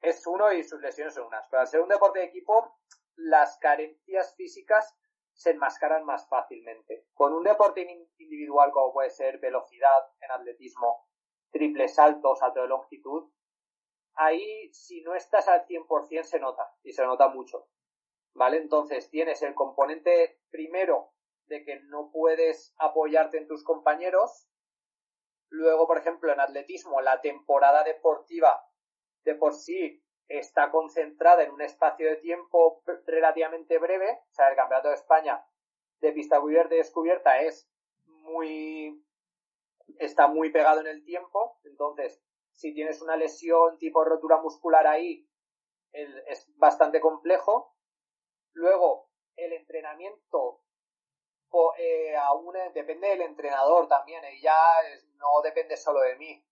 es 0.01 0.25
uno 0.27 0.53
y 0.53 0.63
sus 0.63 0.81
lesiones 0.81 1.15
son 1.15 1.27
unas. 1.27 1.47
Pero 1.49 1.61
al 1.61 1.67
ser 1.67 1.81
un 1.81 1.89
deporte 1.89 2.21
de 2.21 2.27
equipo, 2.27 2.79
las 3.17 3.59
carencias 3.59 4.35
físicas 4.37 4.97
se 5.33 5.51
enmascaran 5.51 6.05
más 6.05 6.29
fácilmente. 6.29 7.07
Con 7.15 7.33
un 7.33 7.43
deporte 7.43 7.83
individual 8.19 8.71
como 8.73 8.93
puede 8.93 9.11
ser 9.11 9.39
velocidad 9.39 10.13
en 10.21 10.31
atletismo, 10.31 11.09
triple 11.51 11.89
salto, 11.89 12.37
salto 12.37 12.63
de 12.63 12.69
longitud, 12.69 13.31
ahí 14.15 14.73
si 14.73 15.03
no 15.03 15.15
estás 15.15 15.49
al 15.49 15.67
100% 15.67 16.23
se 16.25 16.39
nota 16.39 16.73
y 16.83 16.93
se 16.93 17.05
nota 17.05 17.29
mucho. 17.29 17.69
¿Vale? 18.35 18.59
Entonces 18.59 19.11
tienes 19.11 19.43
el 19.43 19.55
componente 19.55 20.41
primero 20.51 21.13
de 21.47 21.65
que 21.65 21.81
no 21.81 22.11
puedes 22.13 22.75
apoyarte 22.79 23.39
en 23.39 23.49
tus 23.49 23.65
compañeros. 23.65 24.49
Luego, 25.49 25.87
por 25.87 25.99
ejemplo, 25.99 26.33
en 26.33 26.41
atletismo, 26.41 27.01
la 27.01 27.21
temporada 27.21 27.83
deportiva 27.83 28.65
de 29.25 29.35
por 29.35 29.55
sí 29.55 30.03
está 30.29 30.71
concentrada 30.71 31.43
en 31.43 31.51
un 31.51 31.61
espacio 31.61 32.09
de 32.09 32.17
tiempo 32.17 32.83
relativamente 33.07 33.79
breve. 33.79 34.21
O 34.31 34.33
sea, 34.33 34.49
el 34.49 34.57
Campeonato 34.57 34.89
de 34.89 34.95
España 34.95 35.45
de 36.01 36.13
pista 36.13 36.41
cubierta 36.41 36.75
y 36.75 36.79
descubierta 36.79 37.41
es 37.41 37.69
muy, 38.07 39.05
está 39.99 40.29
muy 40.29 40.51
pegado 40.51 40.81
en 40.81 40.87
el 40.87 41.05
tiempo. 41.05 41.59
Entonces, 41.65 42.23
si 42.53 42.73
tienes 42.73 43.03
una 43.03 43.17
lesión 43.17 43.77
tipo 43.79 44.05
rotura 44.05 44.41
muscular 44.41 44.87
ahí, 44.87 45.27
es 45.93 46.49
bastante 46.57 47.01
complejo. 47.01 47.75
Luego, 48.53 49.11
el 49.37 49.53
entrenamiento 49.53 50.63
eh, 51.79 52.15
aún 52.17 52.55
depende 52.75 53.09
del 53.09 53.23
entrenador 53.23 53.89
también, 53.89 54.23
y 54.33 54.41
ya 54.41 54.57
no 55.17 55.43
depende 55.43 55.77
solo 55.77 56.01
de 56.01 56.17
mí. 56.17 56.45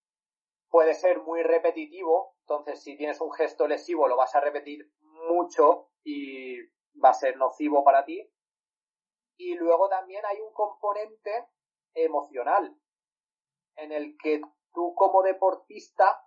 Puede 0.71 0.95
ser 0.95 1.21
muy 1.21 1.43
repetitivo, 1.43 2.37
entonces 2.41 2.83
si 2.83 2.97
tienes 2.97 3.21
un 3.21 3.33
gesto 3.33 3.67
lesivo 3.67 4.09
lo 4.09 4.17
vas 4.17 4.35
a 4.35 4.41
repetir 4.41 4.91
mucho 5.01 5.91
y 6.05 6.59
va 7.03 7.11
a 7.11 7.15
ser 7.15 7.37
nocivo 7.37 7.85
para 7.85 8.05
ti. 8.05 8.31
Y 9.37 9.55
luego 9.55 9.89
también 9.89 10.25
hay 10.27 10.41
un 10.41 10.53
componente 10.53 11.49
emocional 11.95 12.77
en 13.77 13.93
el 13.93 14.17
que 14.19 14.41
tú 14.75 14.95
como 14.95 15.23
deportista 15.23 16.21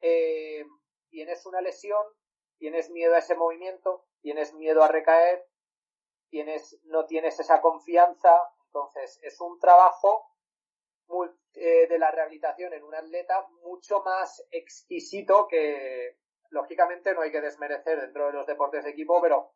eh, 0.00 0.64
tienes 1.08 1.46
una 1.46 1.60
lesión, 1.60 2.04
tienes 2.58 2.90
miedo 2.90 3.14
a 3.14 3.18
ese 3.18 3.34
movimiento, 3.34 4.06
tienes 4.20 4.54
miedo 4.54 4.82
a 4.82 4.88
recaer, 4.88 5.44
tienes, 6.28 6.80
no 6.84 7.06
tienes 7.06 7.38
esa 7.40 7.60
confianza, 7.60 8.30
entonces 8.66 9.18
es 9.22 9.40
un 9.40 9.58
trabajo 9.58 10.26
eh, 11.54 11.88
de 11.88 11.98
la 11.98 12.10
rehabilitación 12.10 12.72
en 12.72 12.84
un 12.84 12.94
atleta 12.94 13.46
mucho 13.64 14.02
más 14.04 14.46
exquisito 14.50 15.48
que 15.48 16.18
lógicamente 16.50 17.14
no 17.14 17.22
hay 17.22 17.32
que 17.32 17.40
desmerecer 17.40 18.00
dentro 18.00 18.26
de 18.26 18.32
los 18.32 18.46
deportes 18.46 18.84
de 18.84 18.90
equipo, 18.90 19.20
pero 19.20 19.52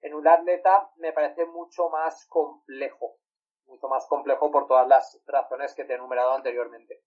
en 0.00 0.14
un 0.14 0.26
atleta 0.26 0.90
me 0.96 1.12
parece 1.12 1.44
mucho 1.46 1.90
más 1.90 2.26
complejo, 2.26 3.18
mucho 3.66 3.88
más 3.88 4.06
complejo 4.06 4.50
por 4.50 4.66
todas 4.66 4.88
las 4.88 5.20
razones 5.26 5.74
que 5.74 5.84
te 5.84 5.92
he 5.92 5.96
enumerado 5.96 6.32
anteriormente. 6.32 7.02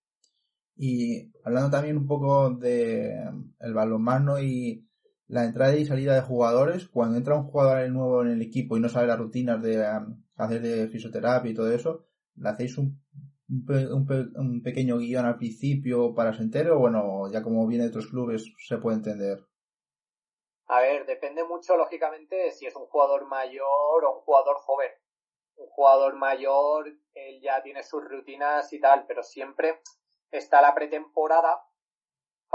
Y 0.78 1.32
hablando 1.44 1.72
también 1.72 1.98
un 1.98 2.08
poco 2.08 2.50
de 2.50 3.16
el 3.60 3.74
balonmano 3.74 4.40
y 4.40 4.86
la 5.28 5.46
entrada 5.46 5.76
y 5.76 5.86
salida 5.86 6.14
de 6.14 6.22
jugadores, 6.22 6.88
cuando 6.88 7.18
entra 7.18 7.36
un 7.36 7.48
jugador 7.48 7.90
nuevo 7.90 8.22
en 8.22 8.32
el 8.32 8.42
equipo 8.42 8.78
y 8.78 8.80
no 8.80 8.90
sabe 8.90 9.08
las 9.08 9.18
rutinas 9.18 9.62
de 9.62 9.84
hacer 10.36 10.62
de 10.62 10.88
fisioterapia 10.88 11.52
y 11.52 11.56
todo 11.56 11.72
eso, 11.72 12.06
¿le 12.36 12.50
hacéis 12.50 12.78
un, 12.78 13.02
un, 13.48 14.62
pequeño 14.64 14.98
guion 14.98 15.26
al 15.26 15.38
principio 15.38 16.14
para 16.14 16.34
se 16.34 16.44
entere 16.44 16.72
o 16.72 16.80
bueno, 16.80 17.32
ya 17.32 17.42
como 17.42 17.66
viene 17.68 17.86
de 17.86 17.90
otros 17.90 18.08
clubes 18.08 18.54
se 18.68 18.78
puede 18.78 18.98
entender? 18.98 19.40
A 20.68 20.80
ver, 20.82 21.06
depende 21.06 21.44
mucho, 21.44 21.78
lógicamente, 21.78 22.52
si 22.52 22.66
es 22.66 22.76
un 22.76 22.88
jugador 22.88 23.28
mayor 23.28 24.04
o 24.04 24.16
un 24.16 24.22
jugador 24.22 24.58
joven. 24.58 24.92
Un 25.58 25.68
jugador 25.68 26.16
mayor, 26.16 26.88
él 27.14 27.42
ya 27.42 27.62
tiene 27.62 27.84
sus 27.84 28.04
rutinas 28.04 28.74
y 28.74 28.80
tal, 28.80 29.06
pero 29.08 29.24
siempre 29.24 29.80
está 30.32 30.62
la 30.62 30.74
pretemporada 30.74 31.62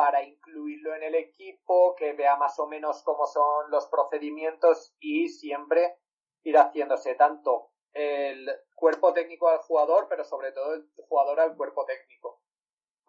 para 0.01 0.23
incluirlo 0.23 0.95
en 0.95 1.03
el 1.03 1.15
equipo, 1.15 1.95
que 1.95 2.15
vea 2.15 2.35
más 2.37 2.59
o 2.59 2.67
menos 2.67 3.03
cómo 3.03 3.27
son 3.27 3.71
los 3.71 3.87
procedimientos 3.89 4.95
y 4.99 5.29
siempre 5.29 5.99
ir 6.43 6.57
haciéndose 6.57 7.17
tanto 7.17 7.73
el 7.93 8.49
cuerpo 8.75 9.13
técnico 9.13 9.49
al 9.49 9.59
jugador, 9.59 10.07
pero 10.09 10.25
sobre 10.25 10.53
todo 10.53 10.73
el 10.73 10.91
jugador 11.07 11.41
al 11.41 11.55
cuerpo 11.55 11.85
técnico. 11.85 12.41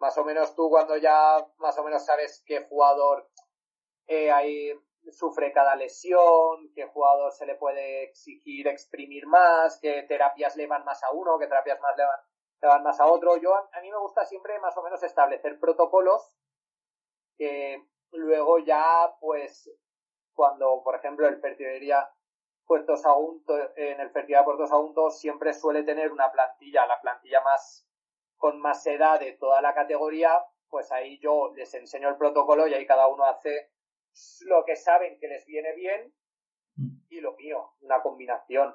Más 0.00 0.18
o 0.18 0.24
menos 0.24 0.54
tú 0.54 0.68
cuando 0.68 0.98
ya 0.98 1.38
más 1.56 1.78
o 1.78 1.82
menos 1.82 2.04
sabes 2.04 2.44
qué 2.44 2.60
jugador 2.64 3.26
eh, 4.06 4.78
sufre 5.12 5.50
cada 5.50 5.74
lesión, 5.74 6.70
qué 6.74 6.88
jugador 6.88 7.32
se 7.32 7.46
le 7.46 7.54
puede 7.54 8.02
exigir 8.02 8.68
exprimir 8.68 9.26
más, 9.26 9.78
qué 9.80 10.02
terapias 10.02 10.56
le 10.56 10.66
van 10.66 10.84
más 10.84 11.02
a 11.04 11.10
uno, 11.12 11.38
qué 11.38 11.46
terapias 11.46 11.80
más 11.80 11.96
le 11.96 12.04
van, 12.04 12.20
le 12.60 12.68
van 12.68 12.82
más 12.82 13.00
a 13.00 13.06
otro. 13.06 13.38
Yo 13.38 13.54
a 13.54 13.80
mí 13.80 13.90
me 13.90 13.98
gusta 13.98 14.26
siempre 14.26 14.58
más 14.58 14.76
o 14.76 14.82
menos 14.82 15.02
establecer 15.02 15.58
protocolos 15.58 16.36
que 17.36 17.82
luego 18.12 18.58
ya, 18.58 19.14
pues, 19.20 19.70
cuando, 20.34 20.82
por 20.82 20.96
ejemplo, 20.96 21.28
el 21.28 21.40
Fertiberia 21.40 22.08
Puerto 22.66 22.96
Sagunto, 22.96 23.54
en 23.76 24.00
el 24.00 24.10
Fertiberia 24.10 24.44
Puerto 24.44 24.66
Sagunto 24.66 25.10
siempre 25.10 25.52
suele 25.52 25.82
tener 25.82 26.10
una 26.12 26.30
plantilla, 26.30 26.86
la 26.86 27.00
plantilla 27.00 27.40
más, 27.42 27.86
con 28.36 28.60
más 28.60 28.86
edad 28.86 29.20
de 29.20 29.32
toda 29.32 29.60
la 29.60 29.74
categoría, 29.74 30.42
pues 30.68 30.90
ahí 30.90 31.18
yo 31.18 31.52
les 31.54 31.74
enseño 31.74 32.08
el 32.08 32.16
protocolo 32.16 32.66
y 32.66 32.74
ahí 32.74 32.86
cada 32.86 33.08
uno 33.08 33.24
hace 33.24 33.72
lo 34.46 34.64
que 34.64 34.76
saben 34.76 35.18
que 35.18 35.28
les 35.28 35.44
viene 35.46 35.74
bien 35.74 36.14
y 37.08 37.20
lo 37.20 37.34
mío, 37.34 37.74
una 37.80 38.02
combinación. 38.02 38.74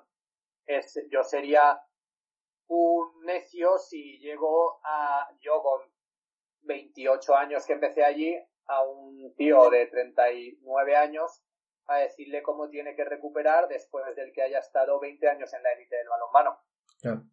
Es, 0.66 1.00
yo 1.10 1.24
sería 1.24 1.82
un 2.68 3.26
necio 3.26 3.78
si 3.78 4.20
llego 4.20 4.80
a, 4.84 5.28
yo 5.40 5.62
con 5.64 5.82
28 6.62 7.36
años 7.36 7.66
que 7.66 7.74
empecé 7.74 8.04
allí 8.04 8.36
a 8.68 8.84
un 8.84 9.34
tío 9.36 9.70
de 9.70 9.88
39 9.88 10.96
años 10.96 11.44
a 11.88 11.98
decirle 12.00 12.44
cómo 12.44 12.70
tiene 12.70 12.96
que 12.96 13.06
recuperar 13.06 13.68
después 13.68 14.04
del 14.16 14.34
que 14.34 14.42
haya 14.42 14.60
estado 14.60 15.00
20 15.00 15.28
años 15.30 15.54
en 15.54 15.64
la 15.64 15.72
élite 15.72 15.96
del 15.96 16.10
balonmano. 16.10 16.60
Claro. 17.02 17.24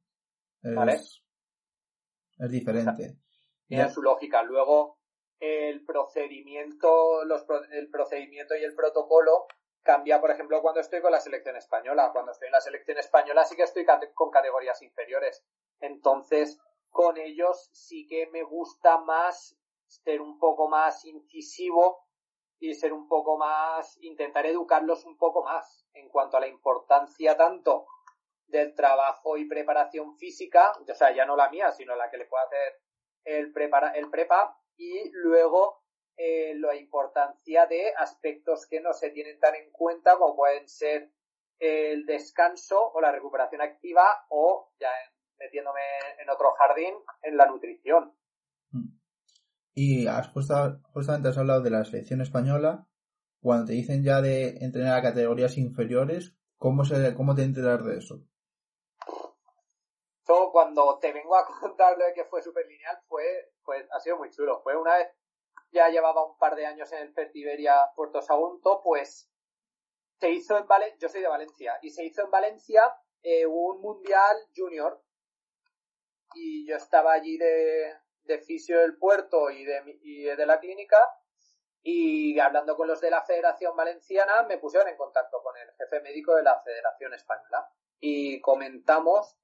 Es, 0.62 0.74
¿Vale? 0.74 0.92
Es 0.92 2.50
diferente. 2.50 3.16
tiene 3.66 3.90
su 3.90 4.02
lógica. 4.02 4.42
Luego, 4.42 4.98
el 5.40 5.84
procedimiento, 5.84 7.24
los, 7.24 7.44
el 7.72 7.90
procedimiento 7.90 8.56
y 8.56 8.62
el 8.62 8.74
protocolo 8.74 9.46
cambia, 9.82 10.20
por 10.20 10.30
ejemplo, 10.30 10.62
cuando 10.62 10.80
estoy 10.80 11.00
con 11.00 11.12
la 11.12 11.20
selección 11.20 11.56
española. 11.56 12.10
Cuando 12.12 12.32
estoy 12.32 12.46
en 12.46 12.52
la 12.52 12.60
selección 12.60 12.98
española 12.98 13.44
sí 13.44 13.56
que 13.56 13.64
estoy 13.64 13.84
con 14.14 14.30
categorías 14.30 14.80
inferiores. 14.82 15.44
Entonces, 15.80 16.60
con 16.94 17.18
ellos 17.18 17.70
sí 17.72 18.06
que 18.06 18.28
me 18.28 18.44
gusta 18.44 18.98
más 18.98 19.58
ser 19.88 20.20
un 20.20 20.38
poco 20.38 20.68
más 20.68 21.04
incisivo 21.04 22.06
y 22.60 22.72
ser 22.72 22.92
un 22.92 23.08
poco 23.08 23.36
más, 23.36 23.98
intentar 24.00 24.46
educarlos 24.46 25.04
un 25.04 25.18
poco 25.18 25.42
más 25.42 25.88
en 25.92 26.08
cuanto 26.08 26.36
a 26.36 26.40
la 26.40 26.46
importancia 26.46 27.36
tanto 27.36 27.88
del 28.46 28.76
trabajo 28.76 29.36
y 29.36 29.48
preparación 29.48 30.16
física, 30.16 30.72
o 30.88 30.94
sea, 30.94 31.12
ya 31.12 31.26
no 31.26 31.34
la 31.34 31.50
mía, 31.50 31.72
sino 31.72 31.96
la 31.96 32.08
que 32.10 32.18
le 32.18 32.26
puede 32.26 32.44
hacer 32.44 32.80
el, 33.24 33.52
prepara, 33.52 33.90
el 33.90 34.08
prepa, 34.08 34.56
y 34.76 35.10
luego 35.14 35.82
eh, 36.16 36.54
la 36.54 36.76
importancia 36.76 37.66
de 37.66 37.92
aspectos 37.96 38.68
que 38.68 38.80
no 38.80 38.92
se 38.92 39.10
tienen 39.10 39.40
tan 39.40 39.56
en 39.56 39.72
cuenta 39.72 40.16
como 40.16 40.36
pueden 40.36 40.68
ser 40.68 41.10
el 41.58 42.06
descanso 42.06 42.92
o 42.92 43.00
la 43.00 43.10
recuperación 43.10 43.62
activa 43.62 44.26
o 44.28 44.70
ya 44.78 44.90
metiéndome 45.38 45.80
en 46.20 46.30
otro 46.30 46.52
jardín, 46.58 46.94
en 47.22 47.36
la 47.36 47.46
nutrición. 47.46 48.14
Mm. 48.70 48.98
Y 49.74 50.06
has 50.06 50.28
justamente 50.28 51.28
has 51.28 51.38
hablado 51.38 51.62
de 51.62 51.70
la 51.70 51.84
selección 51.84 52.20
española. 52.20 52.86
Cuando 53.40 53.66
te 53.66 53.72
dicen 53.72 54.02
ya 54.02 54.20
de 54.20 54.56
entrenar 54.60 54.98
a 54.98 55.02
categorías 55.02 55.58
inferiores, 55.58 56.34
¿cómo, 56.56 56.84
se, 56.84 57.14
cómo 57.14 57.34
te 57.34 57.42
enteras 57.42 57.84
de 57.84 57.98
eso? 57.98 58.20
Todo 60.24 60.50
cuando 60.50 60.98
te 60.98 61.12
vengo 61.12 61.36
a 61.36 61.44
contar 61.60 61.98
lo 61.98 62.06
de 62.06 62.14
que 62.14 62.24
fue 62.24 62.40
super 62.40 62.66
lineal, 62.66 62.98
fue, 63.06 63.52
pues 63.64 63.86
ha 63.92 64.00
sido 64.00 64.16
muy 64.16 64.30
chulo. 64.30 64.62
Fue 64.62 64.76
una 64.76 64.96
vez, 64.96 65.08
ya 65.72 65.88
llevaba 65.88 66.24
un 66.24 66.38
par 66.38 66.54
de 66.54 66.66
años 66.66 66.90
en 66.92 67.00
el 67.00 67.12
Fertiberia 67.12 67.74
Puerto 67.94 68.22
Sagunto, 68.22 68.80
pues 68.82 69.28
se 70.20 70.30
hizo 70.30 70.56
en 70.56 70.66
Valencia, 70.66 70.98
yo 71.00 71.08
soy 71.08 71.20
de 71.20 71.28
Valencia, 71.28 71.78
y 71.82 71.90
se 71.90 72.04
hizo 72.04 72.22
en 72.22 72.30
Valencia 72.30 72.82
eh, 73.22 73.44
un 73.44 73.80
mundial 73.82 74.36
junior 74.56 75.03
y 76.34 76.66
yo 76.66 76.76
estaba 76.76 77.12
allí 77.12 77.36
de, 77.38 77.94
de 78.24 78.38
fisio 78.38 78.80
del 78.80 78.96
puerto 78.96 79.50
y 79.50 79.64
de, 79.64 80.36
de 80.36 80.46
la 80.46 80.58
clínica 80.58 80.98
y 81.82 82.38
hablando 82.38 82.76
con 82.76 82.88
los 82.88 83.00
de 83.00 83.10
la 83.10 83.22
Federación 83.22 83.76
Valenciana 83.76 84.42
me 84.44 84.58
pusieron 84.58 84.88
en 84.88 84.96
contacto 84.96 85.42
con 85.42 85.56
el 85.56 85.70
jefe 85.76 86.00
médico 86.00 86.34
de 86.34 86.42
la 86.42 86.60
Federación 86.62 87.12
Española 87.12 87.68
y 88.00 88.40
comentamos 88.40 89.36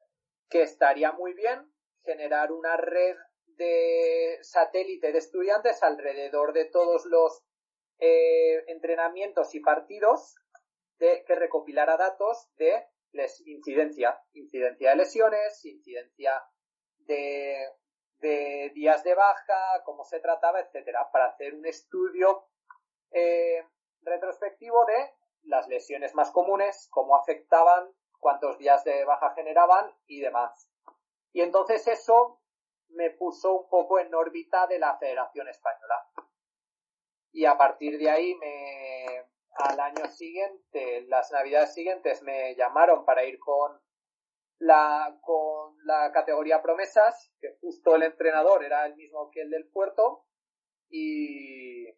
que 0.49 0.62
estaría 0.62 1.12
muy 1.12 1.35
bien 1.35 1.70
generar 2.02 2.50
una 2.50 2.76
red 2.76 3.16
de 3.44 4.38
satélite 4.42 5.12
de 5.12 5.18
estudiantes 5.18 5.82
alrededor 5.82 6.54
de 6.54 6.64
todos 6.64 7.04
los 7.04 7.44
eh, 7.99 8.64
entrenamientos 8.68 9.54
y 9.54 9.61
partidos 9.61 10.37
de, 10.99 11.25
que 11.26 11.35
recopilara 11.35 11.99
datos 11.99 12.49
de 12.56 12.87
les, 13.12 13.47
incidencia, 13.47 14.18
incidencia 14.32 14.90
de 14.90 14.97
lesiones, 14.97 15.64
incidencia 15.64 16.42
de, 17.11 18.71
días 18.75 19.02
de 19.02 19.14
baja, 19.14 19.83
cómo 19.85 20.05
se 20.05 20.21
trataba, 20.21 20.61
etcétera, 20.61 21.11
para 21.11 21.26
hacer 21.26 21.55
un 21.55 21.67
estudio 21.67 22.47
eh, 23.11 23.64
retrospectivo 24.02 24.85
de 24.87 25.11
las 25.45 25.69
lesiones 25.69 26.14
más 26.14 26.31
comunes, 26.31 26.88
cómo 26.90 27.17
afectaban, 27.17 27.93
cuántos 28.19 28.59
días 28.59 28.85
de 28.85 29.05
baja 29.05 29.35
generaban 29.35 29.95
y 30.07 30.21
demás. 30.21 30.71
Y 31.33 31.40
entonces 31.40 31.87
eso 31.88 32.40
me 32.90 33.11
puso 33.11 33.55
un 33.55 33.69
poco 33.69 33.99
en 33.99 34.14
órbita 34.14 34.67
de 34.67 34.79
la 34.79 34.99
Federación 34.99 35.49
Española. 35.49 36.07
Y 37.33 37.47
a 37.47 37.57
partir 37.57 37.99
de 37.99 38.11
ahí 38.11 38.35
me, 38.35 39.25
al 39.55 39.81
año 39.81 40.07
siguiente, 40.09 41.02
las 41.02 41.31
navidades 41.31 41.73
siguientes 41.75 42.23
me 42.23 42.55
llamaron 42.57 43.05
para 43.05 43.25
ir 43.25 43.38
con 43.38 43.81
la, 44.61 45.19
con 45.23 45.75
la 45.85 46.12
categoría 46.12 46.62
promesas, 46.62 47.33
que 47.40 47.57
justo 47.61 47.97
el 47.97 48.05
entrenador 48.05 48.62
era 48.64 48.87
el 48.87 48.95
mismo 48.95 49.31
que 49.31 49.43
el 49.43 49.50
del 49.50 49.67
puerto, 49.69 50.26
y, 50.90 51.88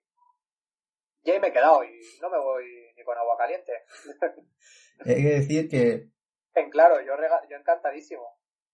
y 1.24 1.30
ahí 1.30 1.40
me 1.40 1.48
he 1.48 1.52
quedado 1.52 1.82
y 1.84 2.00
no 2.20 2.30
me 2.30 2.38
voy 2.38 2.64
ni 2.96 3.04
con 3.04 3.18
agua 3.18 3.36
caliente. 3.36 3.72
Hay 5.04 5.22
que 5.22 5.34
decir 5.40 5.68
que... 5.68 6.08
En 6.54 6.70
claro, 6.70 7.00
yo, 7.00 7.14
yo 7.50 7.56
encantadísimo. 7.56 8.22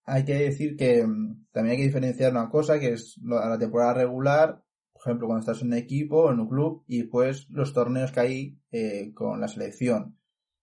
Hay 0.04 0.24
que 0.24 0.34
decir 0.34 0.76
que 0.76 1.04
mm, 1.06 1.46
también 1.52 1.72
hay 1.72 1.76
que 1.78 1.86
diferenciar 1.86 2.32
una 2.32 2.48
cosa, 2.48 2.80
que 2.80 2.94
es 2.94 3.20
la 3.22 3.58
temporada 3.58 3.94
regular, 3.94 4.62
por 4.92 5.02
ejemplo, 5.02 5.28
cuando 5.28 5.40
estás 5.40 5.62
en 5.62 5.68
un 5.68 5.74
equipo, 5.74 6.30
en 6.30 6.40
un 6.40 6.48
club, 6.48 6.82
y 6.88 7.04
pues 7.04 7.46
los 7.50 7.72
torneos 7.72 8.10
que 8.10 8.20
hay 8.20 8.58
eh, 8.72 9.12
con 9.14 9.40
la 9.40 9.46
selección. 9.46 10.17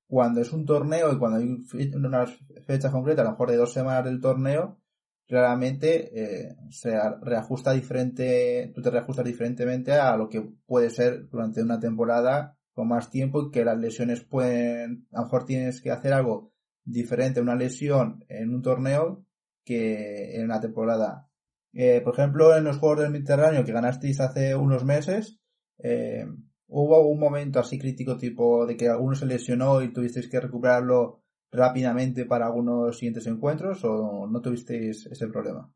Cuando 0.07 0.41
es 0.41 0.51
un 0.53 0.65
torneo 0.65 1.11
y 1.11 1.17
cuando 1.17 1.39
hay 1.39 1.93
unas 1.95 2.37
fechas 2.65 2.91
concretas, 2.91 3.21
a 3.21 3.25
lo 3.25 3.31
mejor 3.31 3.51
de 3.51 3.57
dos 3.57 3.73
semanas 3.73 4.05
del 4.05 4.21
torneo, 4.21 4.79
claramente 5.27 6.11
eh, 6.13 6.55
se 6.69 6.97
reajusta 7.21 7.71
diferente, 7.71 8.71
tú 8.73 8.81
te 8.81 8.91
reajustas 8.91 9.25
diferentemente 9.25 9.93
a 9.93 10.15
lo 10.17 10.29
que 10.29 10.41
puede 10.65 10.89
ser 10.89 11.27
durante 11.29 11.63
una 11.63 11.79
temporada 11.79 12.57
con 12.73 12.87
más 12.89 13.09
tiempo 13.09 13.41
y 13.41 13.51
que 13.51 13.65
las 13.65 13.77
lesiones 13.77 14.21
pueden, 14.21 15.07
a 15.11 15.19
lo 15.19 15.23
mejor 15.23 15.45
tienes 15.45 15.81
que 15.81 15.91
hacer 15.91 16.13
algo 16.13 16.51
diferente, 16.83 17.41
una 17.41 17.55
lesión 17.55 18.23
en 18.27 18.53
un 18.53 18.61
torneo 18.61 19.25
que 19.63 20.35
en 20.35 20.45
una 20.45 20.59
temporada. 20.59 21.27
Eh, 21.73 22.01
por 22.01 22.13
ejemplo, 22.13 22.55
en 22.55 22.63
los 22.63 22.77
Juegos 22.77 22.99
del 22.99 23.11
Mediterráneo 23.11 23.65
que 23.65 23.71
ganasteis 23.71 24.19
hace 24.19 24.55
unos 24.55 24.85
meses, 24.85 25.39
eh, 25.79 26.25
¿hubo 26.67 27.07
un 27.07 27.19
momento 27.19 27.59
así 27.59 27.79
crítico 27.79 28.17
tipo 28.17 28.65
de 28.65 28.75
que 28.75 28.89
alguno 28.89 29.15
se 29.15 29.25
lesionó 29.25 29.81
y 29.81 29.93
tuvisteis 29.93 30.29
que 30.29 30.39
recuperarlo 30.39 31.23
rápidamente 31.51 32.25
para 32.25 32.47
algunos 32.47 32.97
siguientes 32.97 33.27
encuentros 33.27 33.83
o 33.83 34.27
no 34.27 34.41
tuvisteis 34.41 35.05
ese 35.05 35.27
problema? 35.27 35.71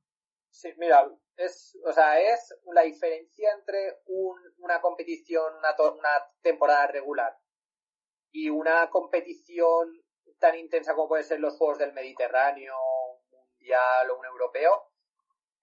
Sí, 0.49 0.69
mira, 0.77 1.09
es, 1.37 1.77
o 1.85 1.91
sea, 1.91 2.19
es 2.19 2.53
la 2.73 2.81
diferencia 2.81 3.49
entre 3.57 3.99
una 4.57 4.81
competición, 4.81 5.53
una, 5.57 5.75
una 5.91 6.09
temporada 6.41 6.87
regular 6.87 7.37
y 8.31 8.49
una 8.49 8.89
competición 8.89 10.03
tan 10.37 10.57
intensa 10.57 10.93
como 10.93 11.09
pueden 11.09 11.25
ser 11.25 11.39
los 11.39 11.57
Juegos 11.57 11.79
del 11.79 11.93
Mediterráneo, 11.93 12.73
un 13.31 13.39
Mundial 13.39 14.09
o 14.09 14.19
un 14.19 14.25
Europeo, 14.25 14.89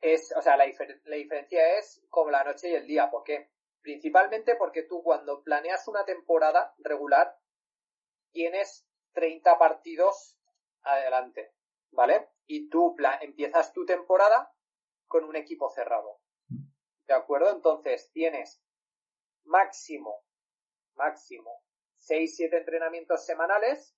es, 0.00 0.32
o 0.36 0.42
sea, 0.42 0.56
la, 0.56 0.66
la 1.04 1.16
diferencia 1.16 1.78
es 1.78 2.02
como 2.08 2.30
la 2.30 2.44
noche 2.44 2.70
y 2.70 2.74
el 2.74 2.86
día. 2.86 3.10
¿Por 3.10 3.24
qué? 3.24 3.50
Principalmente 3.86 4.56
porque 4.56 4.82
tú 4.82 5.00
cuando 5.04 5.44
planeas 5.44 5.86
una 5.86 6.04
temporada 6.04 6.74
regular 6.78 7.38
tienes 8.32 8.84
30 9.12 9.56
partidos 9.60 10.36
adelante, 10.82 11.54
¿vale? 11.92 12.30
Y 12.46 12.68
tú 12.68 12.96
empiezas 13.20 13.72
tu 13.72 13.86
temporada 13.86 14.52
con 15.06 15.22
un 15.22 15.36
equipo 15.36 15.70
cerrado. 15.70 16.20
¿De 17.06 17.14
acuerdo? 17.14 17.48
Entonces 17.52 18.10
tienes 18.10 18.60
máximo, 19.44 20.24
máximo 20.96 21.62
6-7 22.08 22.58
entrenamientos 22.58 23.24
semanales 23.24 23.96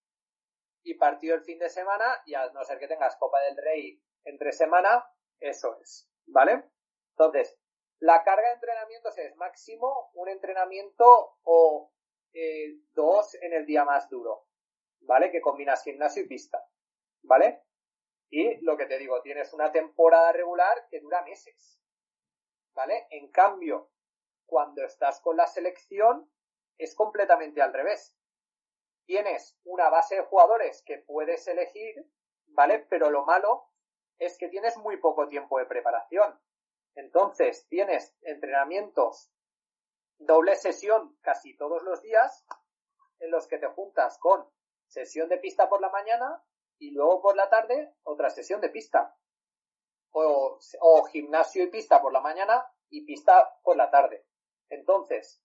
y 0.83 0.97
partido 0.97 1.35
el 1.35 1.45
fin 1.45 1.59
de 1.61 1.71
semana 1.71 2.21
y 2.27 2.35
a 2.35 2.51
no 2.51 2.63
ser 2.65 2.79
que 2.79 2.89
tengas 2.89 3.17
Copa 3.17 3.41
del 3.41 3.57
Rey 3.57 3.99
entre 4.25 4.53
semana, 4.53 5.11
eso 5.41 5.79
es, 5.81 6.11
¿vale? 6.27 6.71
Entonces, 7.13 7.59
la 8.01 8.23
carga 8.23 8.49
de 8.49 8.55
entrenamientos 8.55 9.19
es 9.19 9.37
máximo 9.37 10.11
un 10.15 10.29
entrenamiento 10.29 11.39
o 11.43 11.93
eh, 12.33 12.77
dos 12.93 13.35
en 13.43 13.53
el 13.53 13.67
día 13.67 13.85
más 13.85 14.09
duro. 14.09 14.49
¿vale? 15.01 15.31
Que 15.31 15.41
combinas 15.41 15.83
gimnasio 15.83 16.23
y 16.23 16.29
pista, 16.29 16.65
¿vale? 17.23 17.63
Y 18.31 18.57
lo 18.65 18.77
que 18.77 18.87
te 18.87 18.99
digo, 18.99 19.21
tienes 19.23 19.53
una 19.53 19.73
temporada 19.73 20.33
regular 20.33 20.87
que 20.91 21.01
dura 21.01 21.23
meses, 21.23 21.81
¿vale? 22.75 23.07
En 23.11 23.31
cambio, 23.31 23.91
cuando 24.47 24.85
estás 24.85 25.21
con 25.21 25.37
la 25.37 25.47
selección, 25.47 26.31
es 26.77 26.95
completamente 26.95 27.63
al 27.63 27.73
revés. 27.73 28.17
Tienes 29.07 29.59
una 29.65 29.89
base 29.89 30.17
de 30.17 30.25
jugadores 30.25 30.83
que 30.83 30.99
puedes 30.99 31.47
elegir, 31.49 32.07
¿vale? 32.49 32.81
Pero 32.91 33.11
lo 33.11 33.25
malo 33.25 33.71
es 34.19 34.37
que 34.37 34.49
tienes 34.49 34.77
muy 34.77 34.99
poco 34.99 35.29
tiempo 35.29 35.59
de 35.59 35.67
preparación. 35.67 36.39
Entonces, 36.99 37.65
tienes 37.69 38.13
entrenamientos, 38.23 39.31
doble 40.19 40.57
sesión 40.57 41.17
casi 41.21 41.57
todos 41.57 41.85
los 41.85 42.03
días, 42.03 42.45
en 43.21 43.31
los 43.31 43.47
que 43.47 43.59
te 43.59 43.69
juntas 43.69 44.19
con 44.19 44.45
sesión 44.89 45.29
de 45.29 45.39
pista 45.39 45.69
por 45.69 45.81
la 45.81 45.91
mañana 45.91 46.43
y 46.77 46.91
luego 46.91 47.23
por 47.23 47.37
la 47.37 47.49
tarde 47.49 47.95
otra 48.03 48.31
sesión 48.31 48.61
de 48.61 48.71
pista. 48.71 49.17
O, 50.11 50.59
gimnasio 51.13 51.63
y 51.63 51.69
pista 51.69 52.03
por 52.03 52.13
la 52.13 52.21
mañana 52.21 52.67
y 52.91 53.05
pista 53.05 53.49
por 53.63 53.77
la 53.77 53.93
tarde. 53.93 54.27
Entonces, 54.69 55.41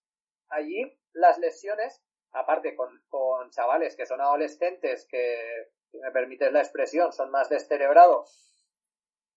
allí 0.48 0.98
las 1.12 1.38
lesiones, 1.38 2.02
aparte 2.32 2.74
con, 2.74 3.00
con 3.08 3.50
chavales 3.50 3.94
que 3.94 4.06
son 4.06 4.20
adolescentes, 4.20 5.06
que, 5.06 5.70
si 5.92 5.98
me 5.98 6.10
permites 6.10 6.50
la 6.50 6.62
expresión, 6.62 7.12
son 7.12 7.30
más 7.30 7.48
descerebrados 7.48 8.44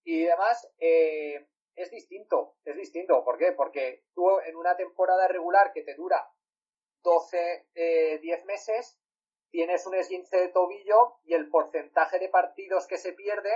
y 0.03 0.23
demás, 0.23 0.67
eh, 0.79 1.47
es 1.77 1.91
distinto, 1.91 2.55
es 2.65 2.75
distinto. 2.75 3.23
¿Por 3.23 3.37
qué? 3.37 3.51
Porque 3.51 4.03
tú 4.13 4.39
en 4.39 4.55
una 4.55 4.75
temporada 4.75 5.27
regular 5.27 5.71
que 5.71 5.83
te 5.83 5.93
dura 5.93 6.27
12, 7.03 7.69
eh, 7.75 8.19
10 8.19 8.45
meses, 8.45 8.99
tienes 9.51 9.85
un 9.85 9.93
esguince 9.93 10.37
de 10.37 10.49
tobillo 10.49 11.19
y 11.23 11.35
el 11.35 11.49
porcentaje 11.49 12.19
de 12.19 12.29
partidos 12.29 12.87
que 12.87 12.97
se 12.97 13.13
pierde 13.13 13.51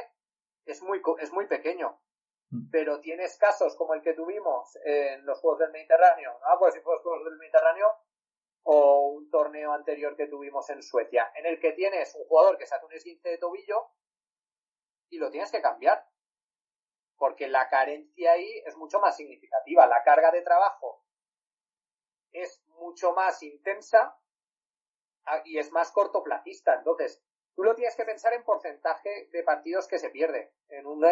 es 0.65 0.83
muy, 0.83 1.01
es 1.19 1.33
muy 1.33 1.47
pequeño. 1.47 1.99
Mm. 2.51 2.69
Pero 2.71 3.01
tienes 3.01 3.37
casos 3.37 3.75
como 3.75 3.95
el 3.95 4.03
que 4.03 4.13
tuvimos 4.13 4.77
en 4.85 5.25
los 5.25 5.39
Juegos 5.39 5.59
del 5.59 5.71
Mediterráneo, 5.71 6.39
¿no? 6.39 6.59
Pues 6.59 6.75
si 6.75 6.79
los 6.79 7.01
Juegos 7.01 7.25
del 7.25 7.37
Mediterráneo 7.37 7.87
o 8.63 9.07
un 9.07 9.31
torneo 9.31 9.73
anterior 9.73 10.15
que 10.15 10.27
tuvimos 10.27 10.69
en 10.69 10.83
Suecia, 10.83 11.31
en 11.35 11.47
el 11.47 11.59
que 11.59 11.71
tienes 11.71 12.13
un 12.13 12.25
jugador 12.25 12.59
que 12.59 12.67
se 12.67 12.75
hace 12.75 12.85
un 12.85 12.93
esguince 12.93 13.29
de 13.29 13.39
tobillo 13.39 13.87
y 15.09 15.17
lo 15.17 15.31
tienes 15.31 15.51
que 15.51 15.61
cambiar. 15.61 16.05
Porque 17.21 17.47
la 17.47 17.69
carencia 17.69 18.31
ahí 18.31 18.63
es 18.65 18.75
mucho 18.77 18.99
más 18.99 19.15
significativa. 19.15 19.85
La 19.85 20.01
carga 20.01 20.31
de 20.31 20.41
trabajo 20.41 21.05
es 22.31 22.63
mucho 22.79 23.13
más 23.13 23.43
intensa 23.43 24.17
Ah, 25.25 25.41
y 25.45 25.57
es 25.57 25.71
más 25.71 25.91
cortoplacista. 25.91 26.75
Entonces, 26.75 27.23
tú 27.55 27.63
lo 27.63 27.75
tienes 27.75 27.95
que 27.95 28.05
pensar 28.05 28.33
en 28.33 28.43
porcentaje 28.43 29.29
de 29.31 29.43
partidos 29.43 29.87
que 29.87 29.99
se 29.99 30.09
pierde. 30.09 30.53
En 30.69 30.87
un 30.87 31.03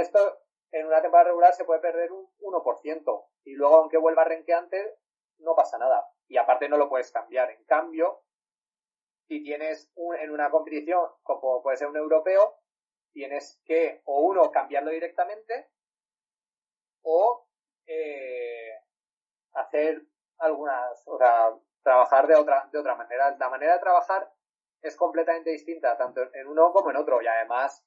en 0.71 0.85
una 0.85 1.01
temporada 1.01 1.29
regular 1.29 1.53
se 1.53 1.65
puede 1.65 1.79
perder 1.79 2.11
un 2.11 2.29
1%. 2.39 3.25
Y 3.45 3.53
luego, 3.53 3.77
aunque 3.77 3.97
vuelva 3.97 4.23
renqueante, 4.23 4.97
no 5.39 5.55
pasa 5.55 5.77
nada. 5.77 6.07
Y 6.27 6.37
aparte 6.37 6.69
no 6.69 6.77
lo 6.77 6.89
puedes 6.89 7.11
cambiar. 7.11 7.51
En 7.51 7.63
cambio, 7.65 8.23
si 9.27 9.41
tienes 9.43 9.91
un, 9.95 10.15
en 10.15 10.31
una 10.31 10.49
competición, 10.49 11.07
como 11.23 11.61
puede 11.63 11.77
ser 11.77 11.87
un 11.87 11.97
europeo, 11.97 12.59
tienes 13.11 13.59
que, 13.65 14.01
o 14.05 14.21
uno, 14.21 14.51
cambiarlo 14.51 14.91
directamente, 14.91 15.69
o 17.09 17.47
eh, 17.87 18.71
hacer 19.53 20.05
algunas, 20.37 21.01
o 21.07 21.17
sea, 21.17 21.49
trabajar 21.81 22.27
de 22.27 22.35
otra, 22.35 22.69
de 22.71 22.79
otra 22.79 22.95
manera. 22.95 23.35
La 23.37 23.49
manera 23.49 23.73
de 23.73 23.79
trabajar 23.79 24.31
es 24.81 24.95
completamente 24.95 25.49
distinta, 25.49 25.97
tanto 25.97 26.21
en 26.33 26.47
uno 26.47 26.71
como 26.71 26.91
en 26.91 26.97
otro. 26.97 27.21
Y 27.21 27.27
además, 27.27 27.83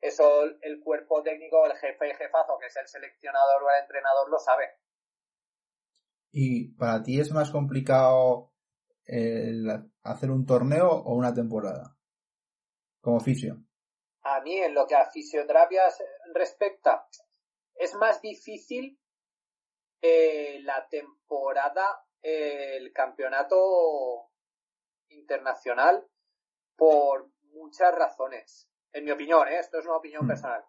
eso 0.00 0.44
el 0.60 0.80
cuerpo 0.80 1.22
técnico, 1.22 1.64
el 1.64 1.76
jefe 1.76 2.10
y 2.10 2.14
jefazo, 2.14 2.58
que 2.60 2.66
es 2.66 2.76
el 2.76 2.86
seleccionador 2.86 3.62
o 3.62 3.70
el 3.70 3.82
entrenador, 3.82 4.28
lo 4.30 4.38
sabe. 4.38 4.68
¿Y 6.32 6.74
para 6.74 7.02
ti 7.02 7.18
es 7.18 7.32
más 7.32 7.50
complicado 7.50 8.52
hacer 10.02 10.30
un 10.30 10.44
torneo 10.44 10.90
o 10.90 11.14
una 11.14 11.32
temporada? 11.32 11.96
Como 13.00 13.20
fisio. 13.20 13.56
A 14.22 14.40
mí, 14.40 14.56
en 14.56 14.74
lo 14.74 14.86
que 14.86 14.96
a 14.96 15.08
fisioterapia 15.08 15.84
respecta, 16.34 17.06
es 17.78 17.94
más 17.94 18.20
difícil 18.20 18.98
eh, 20.02 20.60
la 20.62 20.88
temporada 20.88 22.02
el 22.22 22.92
campeonato 22.92 24.30
internacional 25.10 26.04
por 26.76 27.30
muchas 27.52 27.94
razones. 27.94 28.68
En 28.92 29.04
mi 29.04 29.12
opinión, 29.12 29.46
¿eh? 29.48 29.58
esto 29.58 29.78
es 29.78 29.86
una 29.86 29.96
opinión 29.96 30.24
mm. 30.24 30.28
personal. 30.28 30.64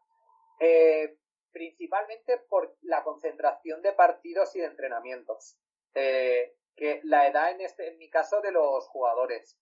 Eh, 0.60 1.17
principalmente 1.52 2.38
por 2.50 2.78
la 2.82 3.04
concentración 3.04 3.82
de 3.82 3.93
partidos 3.93 4.56
y 4.56 4.60
de 4.60 4.65
entrenamientos. 4.65 5.58
Eh, 5.96 6.56
que 6.76 7.02
la 7.04 7.28
edad 7.28 7.50
en 7.52 7.62
este, 7.62 7.88
en 7.88 7.98
mi 7.98 8.10
caso, 8.10 8.39
de 8.41 8.52
los 8.52 8.88
jugadores. 8.89 9.58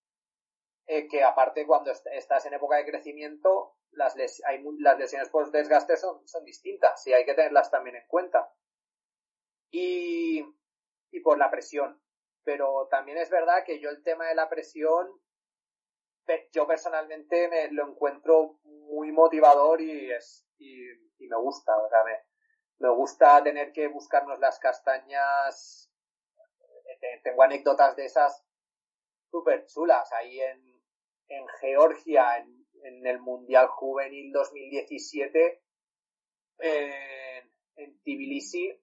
que 0.85 1.23
aparte 1.23 1.65
cuando 1.65 1.91
estás 1.91 2.45
en 2.45 2.53
época 2.53 2.75
de 2.75 2.85
crecimiento, 2.85 3.77
las, 3.95 4.15
hay, 4.45 4.63
las 4.79 4.97
lesiones 4.99 5.29
por 5.29 5.51
desgaste 5.51 5.97
son, 5.97 6.27
son 6.27 6.45
distintas 6.45 7.05
y 7.07 7.13
hay 7.13 7.25
que 7.25 7.33
tenerlas 7.33 7.71
también 7.71 7.95
en 7.95 8.07
cuenta. 8.07 8.51
Y 9.71 10.45
y 11.15 11.21
por 11.21 11.37
la 11.37 11.49
presión. 11.49 11.99
Pero 12.43 12.87
también 12.91 13.17
es 13.17 13.29
verdad 13.29 13.63
que 13.65 13.79
yo 13.79 13.89
el 13.89 14.03
tema 14.03 14.27
de 14.27 14.35
la 14.35 14.49
presión, 14.49 15.07
yo 16.51 16.67
personalmente 16.67 17.47
me 17.47 17.71
lo 17.71 17.87
encuentro 17.87 18.59
muy 18.63 19.11
motivador 19.11 19.81
y 19.81 20.11
es 20.11 20.45
y, 20.57 20.83
me 21.19 21.37
gusta. 21.37 21.75
O 21.75 21.89
sea, 21.89 22.03
me, 22.03 22.19
me 22.79 22.93
gusta 22.93 23.41
tener 23.43 23.71
que 23.71 23.87
buscarnos 23.87 24.39
las 24.39 24.59
castañas. 24.59 25.91
Eh, 27.01 27.21
tengo 27.23 27.41
anécdotas 27.41 27.95
de 27.95 28.05
esas 28.05 28.43
súper 29.31 29.65
chulas 29.65 30.11
ahí 30.13 30.39
en, 30.39 30.81
en 31.29 31.47
Georgia, 31.59 32.37
en, 32.37 32.64
en 32.85 33.05
el 33.05 33.19
Mundial 33.19 33.67
Juvenil 33.67 34.31
2017, 34.31 35.61
en, 36.59 37.99
Tbilisi, 38.03 38.79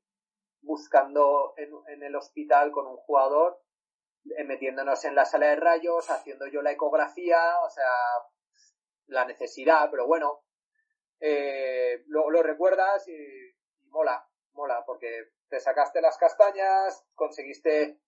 buscando 0.61 1.55
en, 1.57 2.03
el 2.03 2.15
hospital 2.17 2.73
con 2.73 2.87
un 2.87 2.97
jugador 2.97 3.63
eh, 4.37 4.45
metiéndonos 4.45 5.05
en 5.05 5.15
la 5.15 5.25
sala 5.25 5.49
de 5.49 5.57
rayos, 5.57 6.11
haciendo 6.11 6.47
yo 6.47 6.63
la 6.63 6.73
ecografía, 6.73 7.61
o 7.65 7.71
sea, 7.71 7.93
la 9.07 9.25
necesidad, 9.25 9.89
pero 9.91 10.07
bueno, 10.07 10.45
eh, 11.21 12.03
lo, 12.07 12.43
recuerdas 12.43 13.07
y 13.09 13.17
mola, 13.89 14.29
mola, 14.53 14.85
porque 14.85 15.31
te 15.49 15.61
sacaste 15.61 16.01
las 16.01 16.19
castañas, 16.19 17.05
conseguiste 17.15 18.01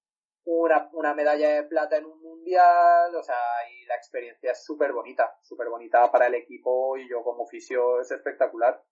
una, 0.45 0.91
una 0.93 1.15
medalla 1.15 1.49
de 1.49 1.63
plata 1.65 1.97
en 1.97 2.05
un 2.05 2.21
mundial, 2.21 3.15
o 3.15 3.23
sea, 3.23 3.37
y 3.73 3.87
la 3.87 3.95
experiencia 3.97 4.53
es 4.53 4.65
súper 4.65 4.93
bonita, 4.93 5.39
súper 5.43 5.69
bonita 5.69 6.11
para 6.11 6.27
el 6.27 6.35
equipo 6.35 6.97
y 6.97 7.09
yo 7.09 7.23
como 7.23 7.47
fisio 7.47 8.01
es 8.01 8.11
espectacular. 8.11 8.83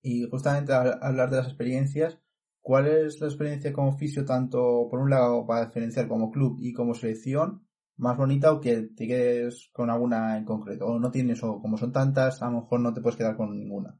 Y 0.00 0.28
justamente 0.28 0.72
al 0.72 0.98
hablar 1.02 1.30
de 1.30 1.36
las 1.36 1.46
experiencias, 1.46 2.18
¿cuál 2.60 2.88
es 2.88 3.20
la 3.20 3.28
experiencia 3.28 3.72
como 3.72 3.96
fisio 3.96 4.24
tanto 4.24 4.88
por 4.90 5.00
un 5.00 5.10
lado 5.10 5.46
para 5.46 5.66
diferenciar 5.66 6.08
como 6.08 6.30
club 6.30 6.56
y 6.60 6.72
como 6.72 6.94
selección 6.94 7.68
más 7.96 8.16
bonita 8.16 8.52
o 8.52 8.60
que 8.60 8.88
te 8.96 9.06
quedes 9.06 9.70
con 9.72 9.90
alguna 9.90 10.36
en 10.38 10.44
concreto? 10.44 10.86
O 10.86 10.98
no 10.98 11.10
tienes, 11.10 11.42
o 11.44 11.60
como 11.60 11.76
son 11.76 11.92
tantas, 11.92 12.42
a 12.42 12.46
lo 12.46 12.62
mejor 12.62 12.80
no 12.80 12.92
te 12.92 13.00
puedes 13.00 13.16
quedar 13.16 13.36
con 13.36 13.56
ninguna. 13.56 13.96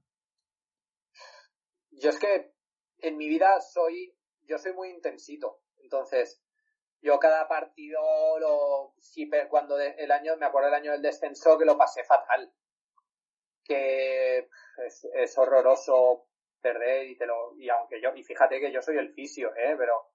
Yo 1.91 2.11
es 2.11 2.19
que 2.19 2.53
en 2.99 3.17
mi 3.17 3.29
vida 3.29 3.61
soy, 3.61 4.17
yo 4.49 4.59
soy 4.59 4.73
muy 4.73 4.91
intensito. 4.91 5.61
Entonces, 5.77 6.43
yo 7.03 7.19
cada 7.19 7.49
partido 7.49 8.01
lo, 8.39 8.95
sí, 9.01 9.29
cuando 9.51 9.79
el 9.79 10.11
año, 10.13 10.37
me 10.37 10.47
acuerdo 10.47 10.67
del 10.67 10.81
año 10.81 10.93
del 10.93 11.03
descenso 11.03 11.59
que 11.59 11.65
lo 11.65 11.77
pasé 11.77 12.05
fatal. 12.05 12.53
Que 13.65 14.49
es, 15.15 15.39
horroroso 15.39 16.29
perder 16.61 17.09
y 17.09 17.17
te 17.17 17.27
lo, 17.27 17.57
y 17.57 17.69
aunque 17.69 18.01
yo, 18.01 18.15
y 18.15 18.23
fíjate 18.23 18.61
que 18.61 18.71
yo 18.71 18.81
soy 18.83 18.99
el 18.99 19.13
fisio, 19.15 19.53
eh, 19.57 19.75
pero, 19.77 20.11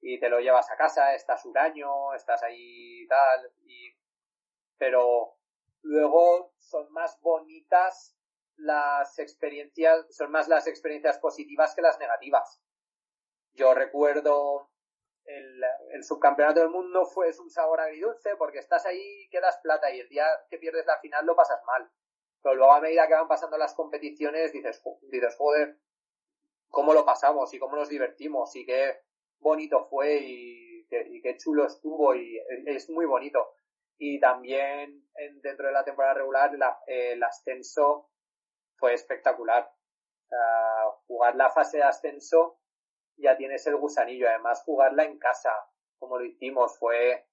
y 0.00 0.20
te 0.20 0.28
lo 0.28 0.38
llevas 0.38 0.70
a 0.70 0.76
casa, 0.76 1.12
estás 1.14 1.44
un 1.44 1.58
año, 1.58 2.14
estás 2.14 2.40
ahí 2.44 3.04
tal, 3.08 3.52
y, 3.64 3.92
pero 4.78 5.36
luego 5.82 6.54
son 6.58 6.92
más 6.92 7.20
bonitas 7.20 8.16
las 8.56 9.18
experiencias, 9.18 10.06
son 10.14 10.30
más 10.30 10.46
las 10.46 10.68
experiencias 10.68 11.18
positivas 11.18 11.74
que 11.74 11.82
las 11.82 11.98
negativas. 11.98 12.62
Yo 13.54 13.74
recuerdo 13.74 14.71
el, 15.24 16.04
subcampeonato 16.04 16.60
del 16.60 16.70
mundo 16.70 17.06
fue 17.06 17.28
es 17.28 17.38
un 17.38 17.50
sabor 17.50 17.80
agridulce 17.80 18.36
porque 18.36 18.58
estás 18.58 18.84
ahí, 18.86 19.28
quedas 19.30 19.58
plata 19.62 19.92
y 19.94 20.00
el 20.00 20.08
día 20.08 20.26
que 20.50 20.58
pierdes 20.58 20.86
la 20.86 20.98
final 20.98 21.24
lo 21.24 21.36
pasas 21.36 21.62
mal. 21.64 21.88
Pero 22.42 22.56
luego 22.56 22.72
a 22.72 22.80
medida 22.80 23.06
que 23.06 23.14
van 23.14 23.28
pasando 23.28 23.56
las 23.56 23.74
competiciones 23.74 24.52
dices, 24.52 24.82
dices, 25.02 25.36
joder, 25.36 25.78
cómo 26.68 26.92
lo 26.92 27.04
pasamos 27.04 27.54
y 27.54 27.58
cómo 27.58 27.76
nos 27.76 27.88
divertimos 27.88 28.54
y 28.56 28.66
qué 28.66 29.02
bonito 29.38 29.84
fue 29.84 30.16
y, 30.16 30.86
qué, 30.88 31.36
chulo 31.38 31.66
estuvo 31.66 32.14
y 32.14 32.38
es 32.66 32.90
muy 32.90 33.06
bonito. 33.06 33.54
Y 33.98 34.18
también 34.18 35.08
en, 35.14 35.40
dentro 35.40 35.68
de 35.68 35.72
la 35.72 35.84
temporada 35.84 36.14
regular 36.14 36.50
el 36.86 37.22
ascenso 37.22 38.10
fue 38.76 38.94
espectacular. 38.94 39.70
jugar 41.06 41.36
la 41.36 41.50
fase 41.50 41.76
de 41.76 41.84
ascenso 41.84 42.61
ya 43.16 43.36
tienes 43.36 43.66
el 43.66 43.76
gusanillo. 43.76 44.28
Además, 44.28 44.62
jugarla 44.64 45.04
en 45.04 45.18
casa, 45.18 45.52
como 45.98 46.18
lo 46.18 46.24
hicimos, 46.24 46.78
fue, 46.78 47.26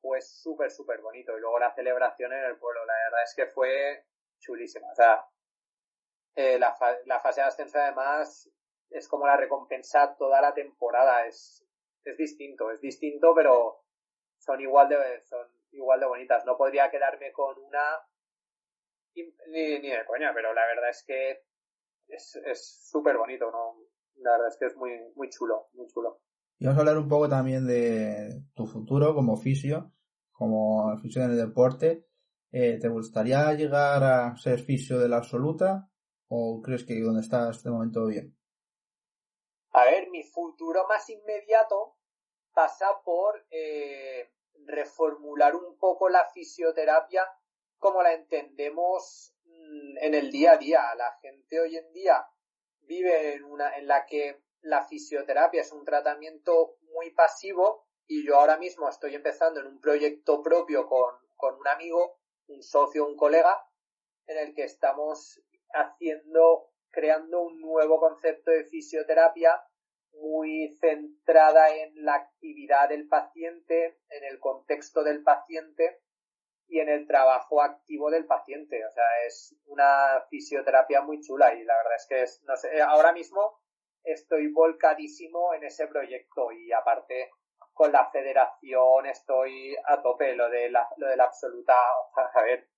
fue 0.00 0.20
súper, 0.20 0.70
súper 0.70 1.00
bonito. 1.00 1.36
Y 1.36 1.40
luego 1.40 1.58
la 1.58 1.74
celebración 1.74 2.32
en 2.32 2.44
el 2.44 2.58
pueblo, 2.58 2.84
la 2.84 2.94
verdad 2.94 3.22
es 3.24 3.34
que 3.34 3.46
fue 3.46 4.06
chulísima. 4.38 4.90
O 4.90 4.94
sea, 4.94 5.24
eh, 6.34 6.58
la, 6.58 6.76
la 7.06 7.20
fase 7.20 7.40
de 7.40 7.46
ascenso 7.46 7.78
además 7.78 8.50
es 8.90 9.08
como 9.08 9.26
la 9.26 9.36
recompensa 9.36 10.16
toda 10.16 10.40
la 10.40 10.54
temporada. 10.54 11.26
Es, 11.26 11.64
es 12.04 12.16
distinto, 12.16 12.70
es 12.70 12.80
distinto, 12.80 13.34
pero 13.34 13.84
son 14.38 14.60
igual 14.60 14.88
de, 14.88 15.22
son 15.24 15.48
igual 15.72 16.00
de 16.00 16.06
bonitas. 16.06 16.44
No 16.44 16.56
podría 16.56 16.90
quedarme 16.90 17.32
con 17.32 17.58
una 17.58 18.00
ni, 19.14 19.78
ni 19.78 19.90
de 19.90 20.04
coña, 20.04 20.32
pero 20.34 20.52
la 20.52 20.66
verdad 20.66 20.90
es 20.90 21.02
que 21.04 21.42
es 22.08 22.88
súper 22.90 23.16
bonito, 23.16 23.50
¿no? 23.50 23.78
La 24.16 24.32
verdad 24.32 24.48
es 24.48 24.56
que 24.58 24.66
es 24.66 24.76
muy, 24.76 24.90
muy 25.14 25.28
chulo, 25.28 25.68
muy 25.74 25.86
chulo. 25.88 26.20
Y 26.58 26.64
vamos 26.64 26.78
a 26.78 26.80
hablar 26.80 26.98
un 26.98 27.08
poco 27.08 27.28
también 27.28 27.66
de 27.66 28.42
tu 28.54 28.66
futuro 28.66 29.14
como 29.14 29.36
fisio, 29.36 29.92
como 30.32 30.96
fisio 30.98 31.22
en 31.22 31.30
el 31.30 31.36
deporte. 31.36 32.06
Eh, 32.50 32.78
¿Te 32.80 32.88
gustaría 32.88 33.52
llegar 33.52 34.02
a 34.02 34.36
ser 34.36 34.60
fisio 34.60 34.98
de 34.98 35.08
la 35.08 35.18
absoluta 35.18 35.90
o 36.28 36.62
crees 36.62 36.84
que 36.84 37.00
donde 37.00 37.20
estás 37.20 37.62
de 37.62 37.70
momento 37.70 38.06
bien? 38.06 38.36
A 39.72 39.84
ver, 39.84 40.08
mi 40.10 40.22
futuro 40.22 40.86
más 40.88 41.08
inmediato 41.10 41.96
pasa 42.54 42.86
por 43.04 43.46
eh, 43.50 44.32
reformular 44.64 45.54
un 45.54 45.76
poco 45.76 46.08
la 46.08 46.24
fisioterapia 46.32 47.22
como 47.78 48.02
la 48.02 48.14
entendemos 48.14 49.36
mm, 49.44 49.98
en 50.00 50.14
el 50.14 50.30
día 50.30 50.52
a 50.52 50.56
día. 50.56 50.94
La 50.96 51.18
gente 51.20 51.60
hoy 51.60 51.76
en 51.76 51.92
día 51.92 52.26
vive 52.86 53.34
en 53.34 53.44
una 53.44 53.76
en 53.76 53.86
la 53.86 54.06
que 54.06 54.42
la 54.62 54.84
fisioterapia 54.84 55.60
es 55.60 55.72
un 55.72 55.84
tratamiento 55.84 56.76
muy 56.94 57.10
pasivo 57.10 57.86
y 58.06 58.26
yo 58.26 58.36
ahora 58.36 58.56
mismo 58.56 58.88
estoy 58.88 59.14
empezando 59.14 59.60
en 59.60 59.66
un 59.66 59.80
proyecto 59.80 60.42
propio 60.42 60.86
con, 60.86 61.14
con 61.36 61.54
un 61.54 61.68
amigo, 61.68 62.18
un 62.48 62.62
socio, 62.62 63.06
un 63.06 63.16
colega, 63.16 63.66
en 64.26 64.38
el 64.38 64.54
que 64.54 64.64
estamos 64.64 65.40
haciendo, 65.70 66.70
creando 66.90 67.42
un 67.42 67.60
nuevo 67.60 67.98
concepto 68.00 68.50
de 68.50 68.64
fisioterapia 68.64 69.62
muy 70.12 70.68
centrada 70.80 71.74
en 71.74 72.04
la 72.04 72.14
actividad 72.14 72.88
del 72.88 73.06
paciente, 73.08 73.98
en 74.08 74.24
el 74.24 74.40
contexto 74.40 75.04
del 75.04 75.22
paciente 75.22 76.00
y 76.68 76.80
en 76.80 76.88
el 76.88 77.06
trabajo 77.06 77.62
activo 77.62 78.10
del 78.10 78.26
paciente. 78.26 78.84
O 78.84 78.90
sea, 78.92 79.04
es 79.26 79.54
una 79.66 80.24
fisioterapia 80.28 81.00
muy 81.02 81.20
chula 81.20 81.54
y 81.54 81.64
la 81.64 81.76
verdad 81.76 81.94
es 81.96 82.06
que 82.08 82.22
es, 82.22 82.42
no 82.44 82.56
sé, 82.56 82.80
ahora 82.82 83.12
mismo 83.12 83.60
estoy 84.02 84.48
volcadísimo 84.52 85.54
en 85.54 85.64
ese 85.64 85.86
proyecto 85.88 86.52
y 86.52 86.72
aparte 86.72 87.30
con 87.72 87.92
la 87.92 88.10
federación 88.10 89.06
estoy 89.06 89.76
a 89.84 90.02
tope. 90.02 90.34
Lo 90.34 90.48
de 90.48 90.70
la, 90.70 90.88
lo 90.96 91.08
de 91.08 91.16
la 91.16 91.24
absoluta, 91.24 91.74
a 92.34 92.42
ver, 92.42 92.68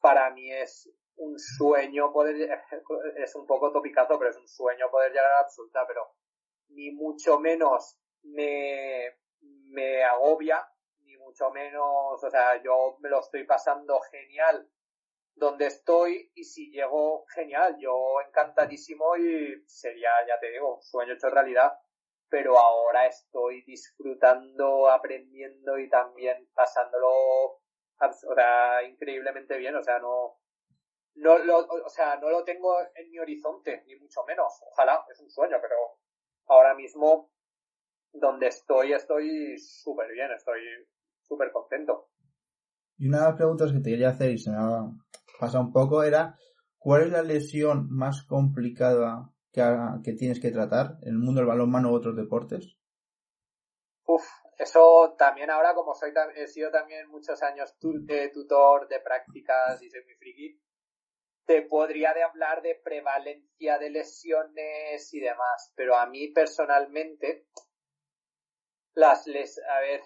para 0.00 0.30
mí 0.30 0.52
es 0.52 0.90
un 1.16 1.38
sueño 1.38 2.12
poder, 2.12 2.36
es 3.16 3.34
un 3.34 3.46
poco 3.46 3.72
topicazo, 3.72 4.18
pero 4.18 4.30
es 4.30 4.36
un 4.36 4.48
sueño 4.48 4.90
poder 4.90 5.10
llegar 5.12 5.26
a 5.26 5.34
la 5.34 5.40
absoluta, 5.40 5.86
pero 5.86 6.12
ni 6.68 6.90
mucho 6.90 7.38
menos 7.38 7.98
me, 8.22 9.16
me 9.40 10.02
agobia 10.02 10.66
mucho 11.24 11.50
menos, 11.50 12.22
o 12.22 12.30
sea, 12.30 12.62
yo 12.62 12.96
me 13.00 13.08
lo 13.08 13.20
estoy 13.20 13.44
pasando 13.44 14.00
genial 14.10 14.68
donde 15.36 15.66
estoy 15.66 16.30
y 16.34 16.44
si 16.44 16.70
llego, 16.70 17.24
genial, 17.34 17.76
yo 17.78 18.20
encantadísimo 18.26 19.16
y 19.16 19.62
sería, 19.66 20.10
ya 20.28 20.38
te 20.38 20.50
digo, 20.50 20.78
sueño 20.80 21.14
hecho 21.14 21.28
realidad, 21.28 21.72
pero 22.28 22.58
ahora 22.58 23.06
estoy 23.06 23.62
disfrutando, 23.62 24.88
aprendiendo 24.88 25.78
y 25.78 25.88
también 25.88 26.48
pasándolo, 26.54 27.10
o 27.10 28.34
sea, 28.34 28.82
increíblemente 28.84 29.56
bien, 29.58 29.74
o 29.74 29.82
sea, 29.82 29.98
no, 29.98 30.38
no 31.16 31.38
lo, 31.38 31.58
o 31.58 31.88
sea, 31.88 32.16
no 32.16 32.30
lo 32.30 32.44
tengo 32.44 32.76
en 32.94 33.10
mi 33.10 33.18
horizonte, 33.18 33.82
ni 33.86 33.96
mucho 33.96 34.24
menos, 34.24 34.60
ojalá, 34.70 35.04
es 35.10 35.20
un 35.20 35.30
sueño, 35.30 35.58
pero 35.60 35.76
ahora 36.46 36.74
mismo 36.74 37.30
donde 38.12 38.46
estoy, 38.46 38.92
estoy 38.92 39.58
súper 39.58 40.12
bien, 40.12 40.30
estoy 40.30 40.60
súper 41.26 41.52
contento. 41.52 42.08
Y 42.96 43.08
una 43.08 43.20
de 43.20 43.24
las 43.24 43.36
preguntas 43.36 43.72
que 43.72 43.80
te 43.80 43.90
quería 43.90 44.10
hacer 44.10 44.30
y 44.30 44.38
se 44.38 44.50
me 44.50 44.56
ha 44.56 44.84
pasado 45.38 45.64
un 45.64 45.72
poco 45.72 46.02
era, 46.02 46.36
¿cuál 46.78 47.02
es 47.02 47.10
la 47.10 47.22
lesión 47.22 47.88
más 47.90 48.24
complicada 48.24 49.30
que, 49.52 49.62
que 50.04 50.12
tienes 50.12 50.40
que 50.40 50.50
tratar 50.50 50.98
en 51.02 51.14
el 51.14 51.18
mundo 51.18 51.40
del 51.40 51.48
balonmano 51.48 51.90
u 51.90 51.94
otros 51.94 52.16
deportes? 52.16 52.76
Uf, 54.06 54.24
eso 54.58 55.14
también 55.18 55.50
ahora 55.50 55.74
como 55.74 55.94
soy 55.94 56.12
he 56.36 56.46
sido 56.46 56.70
también 56.70 57.08
muchos 57.08 57.42
años 57.42 57.76
tutor 57.78 58.88
de 58.88 59.00
prácticas 59.00 59.82
y 59.82 59.90
soy 59.90 60.04
muy 60.04 60.14
friki, 60.14 60.60
te 61.46 61.62
podría 61.62 62.14
de 62.14 62.22
hablar 62.22 62.62
de 62.62 62.80
prevalencia 62.82 63.78
de 63.78 63.90
lesiones 63.90 65.12
y 65.12 65.20
demás, 65.20 65.72
pero 65.74 65.96
a 65.96 66.06
mí 66.06 66.28
personalmente 66.28 67.46
las 68.94 69.26
les, 69.26 69.58
a 69.58 69.80
ver, 69.80 70.00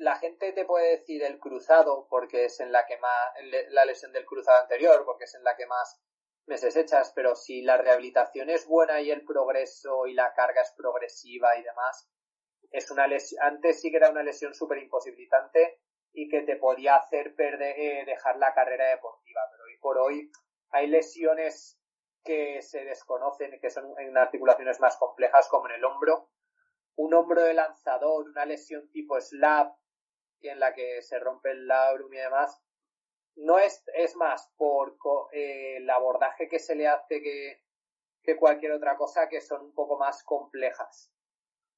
la 0.00 0.16
gente 0.16 0.52
te 0.52 0.64
puede 0.64 0.96
decir 0.96 1.22
el 1.22 1.38
cruzado 1.38 2.06
porque 2.08 2.46
es 2.46 2.58
en 2.60 2.72
la 2.72 2.86
que 2.86 2.96
más, 2.96 3.34
la 3.68 3.84
lesión 3.84 4.12
del 4.12 4.24
cruzado 4.24 4.62
anterior, 4.62 5.04
porque 5.04 5.24
es 5.24 5.34
en 5.34 5.44
la 5.44 5.54
que 5.56 5.66
más 5.66 6.00
meses 6.46 6.74
echas, 6.76 7.12
pero 7.14 7.36
si 7.36 7.60
la 7.60 7.76
rehabilitación 7.76 8.48
es 8.48 8.66
buena 8.66 9.02
y 9.02 9.10
el 9.10 9.26
progreso 9.26 10.06
y 10.06 10.14
la 10.14 10.32
carga 10.32 10.62
es 10.62 10.72
progresiva 10.74 11.54
y 11.58 11.62
demás, 11.62 12.10
es 12.70 12.90
una 12.90 13.06
lesión, 13.06 13.42
antes 13.42 13.82
sí 13.82 13.90
que 13.90 13.98
era 13.98 14.10
una 14.10 14.22
lesión 14.22 14.54
súper 14.54 14.78
imposibilitante 14.78 15.82
y 16.12 16.30
que 16.30 16.42
te 16.42 16.56
podía 16.56 16.96
hacer 16.96 17.34
perder, 17.34 17.78
eh, 17.78 18.04
dejar 18.06 18.38
la 18.38 18.54
carrera 18.54 18.88
deportiva, 18.88 19.42
pero 19.50 19.64
hoy 19.64 19.78
por 19.80 19.98
hoy 19.98 20.32
hay 20.70 20.86
lesiones 20.86 21.78
que 22.24 22.62
se 22.62 22.86
desconocen, 22.86 23.60
que 23.60 23.68
son 23.68 23.92
en 23.98 24.16
articulaciones 24.16 24.80
más 24.80 24.96
complejas 24.96 25.46
como 25.48 25.68
en 25.68 25.74
el 25.74 25.84
hombro, 25.84 26.30
un 26.96 27.12
hombro 27.12 27.42
de 27.42 27.52
lanzador, 27.52 28.26
una 28.30 28.46
lesión 28.46 28.90
tipo 28.90 29.20
slap, 29.20 29.74
en 30.48 30.60
la 30.60 30.74
que 30.74 31.02
se 31.02 31.18
rompe 31.18 31.50
el 31.50 31.66
labrum 31.66 32.12
y 32.12 32.18
demás, 32.18 32.60
no 33.36 33.58
es, 33.58 33.82
es 33.94 34.16
más 34.16 34.52
por 34.56 34.96
eh, 35.32 35.76
el 35.76 35.88
abordaje 35.88 36.48
que 36.48 36.58
se 36.58 36.74
le 36.74 36.88
hace 36.88 37.22
que, 37.22 37.62
que 38.22 38.36
cualquier 38.36 38.72
otra 38.72 38.96
cosa 38.96 39.28
que 39.28 39.40
son 39.40 39.62
un 39.62 39.74
poco 39.74 39.98
más 39.98 40.22
complejas. 40.24 41.12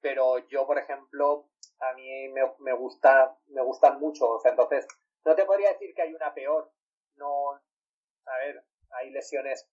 Pero 0.00 0.38
yo, 0.48 0.66
por 0.66 0.78
ejemplo, 0.78 1.48
a 1.78 1.94
mí 1.94 2.28
me, 2.28 2.42
me 2.58 2.72
gusta, 2.72 3.38
me 3.46 3.62
gustan 3.62 4.00
mucho. 4.00 4.30
O 4.30 4.40
sea, 4.40 4.50
entonces, 4.50 4.86
no 5.24 5.34
te 5.34 5.44
podría 5.44 5.72
decir 5.72 5.94
que 5.94 6.02
hay 6.02 6.14
una 6.14 6.34
peor. 6.34 6.72
No, 7.16 7.52
a 7.52 8.38
ver, 8.38 8.64
hay 8.90 9.10
lesiones. 9.10 9.68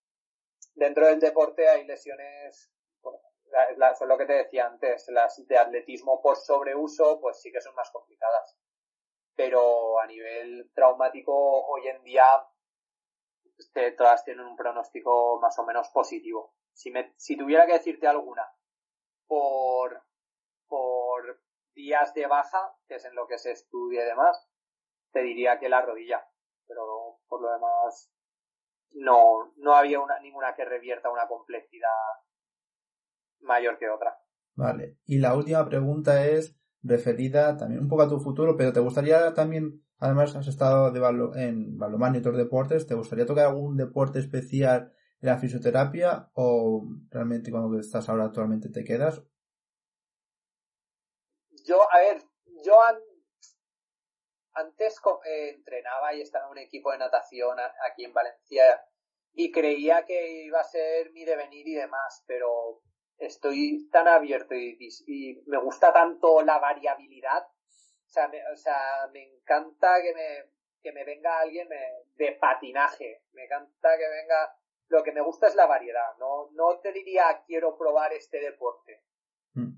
Dentro 0.75 1.07
del 1.07 1.19
deporte 1.19 1.67
hay 1.67 1.85
lesiones, 1.85 2.71
son 3.97 4.07
lo 4.07 4.17
que 4.17 4.25
te 4.25 4.33
decía 4.33 4.67
antes, 4.67 5.07
las 5.09 5.45
de 5.47 5.57
atletismo 5.57 6.21
por 6.21 6.37
sobreuso, 6.37 7.19
pues 7.19 7.41
sí 7.41 7.51
que 7.51 7.61
son 7.61 7.75
más 7.75 7.89
complicadas. 7.91 8.57
Pero 9.39 9.97
a 10.01 10.05
nivel 10.05 10.69
traumático, 10.75 11.31
hoy 11.33 11.87
en 11.87 12.03
día, 12.03 12.25
este, 13.57 13.93
todas 13.93 14.25
tienen 14.25 14.45
un 14.45 14.57
pronóstico 14.57 15.39
más 15.39 15.57
o 15.59 15.65
menos 15.65 15.87
positivo. 15.93 16.53
Si, 16.73 16.91
me, 16.91 17.13
si 17.15 17.37
tuviera 17.37 17.65
que 17.65 17.71
decirte 17.71 18.05
alguna 18.05 18.45
por, 19.27 20.03
por 20.67 21.41
días 21.73 22.13
de 22.15 22.27
baja, 22.27 22.75
que 22.85 22.95
es 22.95 23.05
en 23.05 23.15
lo 23.15 23.27
que 23.27 23.37
se 23.37 23.51
estudia 23.51 24.03
y 24.03 24.07
demás, 24.07 24.45
te 25.13 25.21
diría 25.21 25.57
que 25.57 25.69
la 25.69 25.83
rodilla. 25.83 26.21
Pero 26.67 27.21
por 27.29 27.41
lo 27.41 27.53
demás, 27.53 28.11
no, 28.91 29.53
no 29.55 29.73
había 29.73 30.01
una, 30.01 30.19
ninguna 30.19 30.53
que 30.53 30.65
revierta 30.65 31.09
una 31.09 31.29
complejidad 31.29 31.87
mayor 33.39 33.79
que 33.79 33.89
otra. 33.89 34.19
Vale. 34.55 34.97
Y 35.05 35.19
la 35.19 35.33
última 35.33 35.63
pregunta 35.63 36.25
es 36.27 36.58
referida 36.83 37.57
también 37.57 37.81
un 37.81 37.87
poco 37.87 38.03
a 38.03 38.09
tu 38.09 38.19
futuro, 38.19 38.55
pero 38.55 38.73
¿te 38.73 38.79
gustaría 38.79 39.33
también, 39.33 39.83
además 39.97 40.35
has 40.35 40.47
estado 40.47 40.91
de 40.91 40.99
en 41.43 41.77
balonmano 41.77 42.15
y 42.15 42.19
otros 42.19 42.37
deportes, 42.37 42.87
¿te 42.87 42.95
gustaría 42.95 43.25
tocar 43.25 43.47
algún 43.47 43.77
deporte 43.77 44.19
especial 44.19 44.93
en 45.21 45.29
la 45.29 45.37
fisioterapia 45.37 46.29
o 46.33 46.87
realmente 47.09 47.51
cuando 47.51 47.77
estás 47.79 48.07
ahora 48.09 48.25
actualmente 48.25 48.69
te 48.69 48.83
quedas? 48.83 49.23
Yo, 51.65 51.81
a 51.91 51.97
ver, 51.99 52.23
yo 52.63 52.75
antes 54.53 54.99
eh, 55.25 55.49
entrenaba 55.55 56.13
y 56.13 56.21
estaba 56.21 56.45
en 56.45 56.51
un 56.51 56.57
equipo 56.59 56.91
de 56.91 56.97
natación 56.97 57.57
aquí 57.89 58.05
en 58.05 58.13
Valencia 58.13 58.81
y 59.33 59.51
creía 59.51 60.05
que 60.05 60.43
iba 60.45 60.59
a 60.59 60.63
ser 60.63 61.11
mi 61.11 61.25
devenir 61.25 61.67
y 61.67 61.75
demás, 61.75 62.23
pero 62.27 62.81
estoy 63.19 63.89
tan 63.91 64.07
abierto 64.07 64.55
y, 64.55 65.43
me 65.45 65.57
gusta 65.59 65.93
tanto 65.93 66.41
la 66.41 66.57
variabilidad. 66.57 67.43
O 67.45 68.11
sea, 68.11 68.27
me, 68.27 68.41
o 68.51 68.57
sea, 68.57 69.07
me 69.13 69.23
encanta 69.23 70.01
que 70.01 70.13
me, 70.13 70.51
que 70.81 70.91
me 70.91 71.03
venga 71.03 71.39
alguien 71.39 71.69
de 72.15 72.31
patinaje. 72.33 73.23
Me 73.33 73.45
encanta 73.45 73.97
que 73.97 74.07
venga. 74.07 74.55
Lo 74.87 75.03
que 75.03 75.11
me 75.11 75.21
gusta 75.21 75.47
es 75.47 75.55
la 75.55 75.67
variedad. 75.67 76.17
No, 76.17 76.49
no 76.53 76.79
te 76.79 76.91
diría 76.91 77.43
quiero 77.45 77.77
probar 77.77 78.11
este 78.13 78.39
deporte. 78.39 79.03
Mm. 79.53 79.73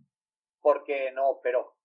Porque 0.61 1.11
no, 1.11 1.41
pero 1.43 1.75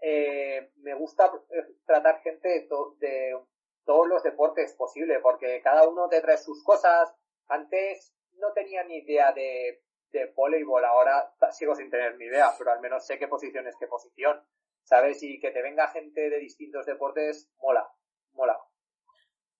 eh, 0.00 0.70
me 0.76 0.94
gusta 0.94 1.30
eh, 1.50 1.74
tratar 1.84 2.22
gente 2.22 2.48
de, 2.48 2.68
de 2.98 3.38
todos 3.84 4.08
los 4.08 4.22
deportes 4.22 4.72
posible, 4.74 5.18
porque 5.20 5.60
cada 5.62 5.86
uno 5.86 6.08
te 6.08 6.22
trae 6.22 6.38
sus 6.38 6.64
cosas. 6.64 7.14
Antes 7.48 8.14
no 8.38 8.52
tenía 8.52 8.82
ni 8.84 8.98
idea 8.98 9.32
de 9.32 9.82
de 10.12 10.32
voleibol. 10.34 10.84
Ahora 10.84 11.32
sigo 11.52 11.74
sin 11.74 11.90
tener 11.90 12.16
ni 12.16 12.26
idea, 12.26 12.50
pero 12.58 12.72
al 12.72 12.80
menos 12.80 13.06
sé 13.06 13.18
qué 13.18 13.28
posición 13.28 13.66
es 13.66 13.76
qué 13.78 13.86
posición. 13.86 14.36
¿Sabes? 14.82 15.22
Y 15.22 15.38
que 15.38 15.50
te 15.50 15.62
venga 15.62 15.88
gente 15.88 16.30
de 16.30 16.38
distintos 16.38 16.86
deportes, 16.86 17.50
mola, 17.62 17.86
mola. 18.32 18.56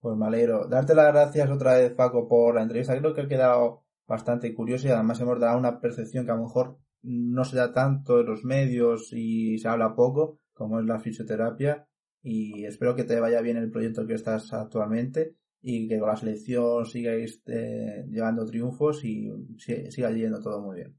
Pues 0.01 0.17
me 0.17 0.27
alegro. 0.27 0.67
Darte 0.67 0.95
las 0.95 1.13
gracias 1.13 1.51
otra 1.51 1.75
vez, 1.75 1.93
Paco, 1.93 2.27
por 2.27 2.55
la 2.55 2.63
entrevista. 2.63 2.99
Creo 2.99 3.15
que 3.15 3.21
ha 3.21 3.29
quedado 3.29 3.85
bastante 4.07 4.53
curioso 4.55 4.89
y 4.89 4.91
además 4.91 5.21
hemos 5.21 5.39
dado 5.39 5.59
una 5.59 5.81
percepción 5.81 6.25
que 6.25 6.33
a 6.33 6.37
lo 6.37 6.43
mejor 6.43 6.79
no 7.03 7.45
se 7.45 7.57
da 7.57 7.73
tanto 7.73 8.21
en 8.21 8.27
los 8.27 8.45
medios 8.45 9.13
y 9.13 9.59
se 9.59 9.69
habla 9.69 9.95
poco, 9.95 10.41
como 10.53 10.81
es 10.81 10.87
la 10.87 10.99
fisioterapia. 10.99 11.87
Y 12.23 12.65
espero 12.65 12.97
que 12.97 13.05
te 13.05 13.21
vaya 13.21 13.41
bien 13.41 13.57
el 13.57 13.71
proyecto 13.71 14.07
que 14.07 14.15
estás 14.15 14.53
actualmente 14.53 15.37
y 15.63 15.89
que 15.89 15.99
con 15.99 16.09
la 16.09 16.17
selección 16.17 16.87
sigáis 16.87 17.43
eh, 17.47 18.05
llevando 18.09 18.47
triunfos 18.47 19.05
y 19.05 19.31
siga 19.59 20.11
yendo 20.11 20.41
todo 20.41 20.61
muy 20.63 20.77
bien. 20.77 20.97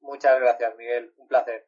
Muchas 0.00 0.38
gracias, 0.40 0.76
Miguel. 0.76 1.12
Un 1.16 1.28
placer. 1.28 1.66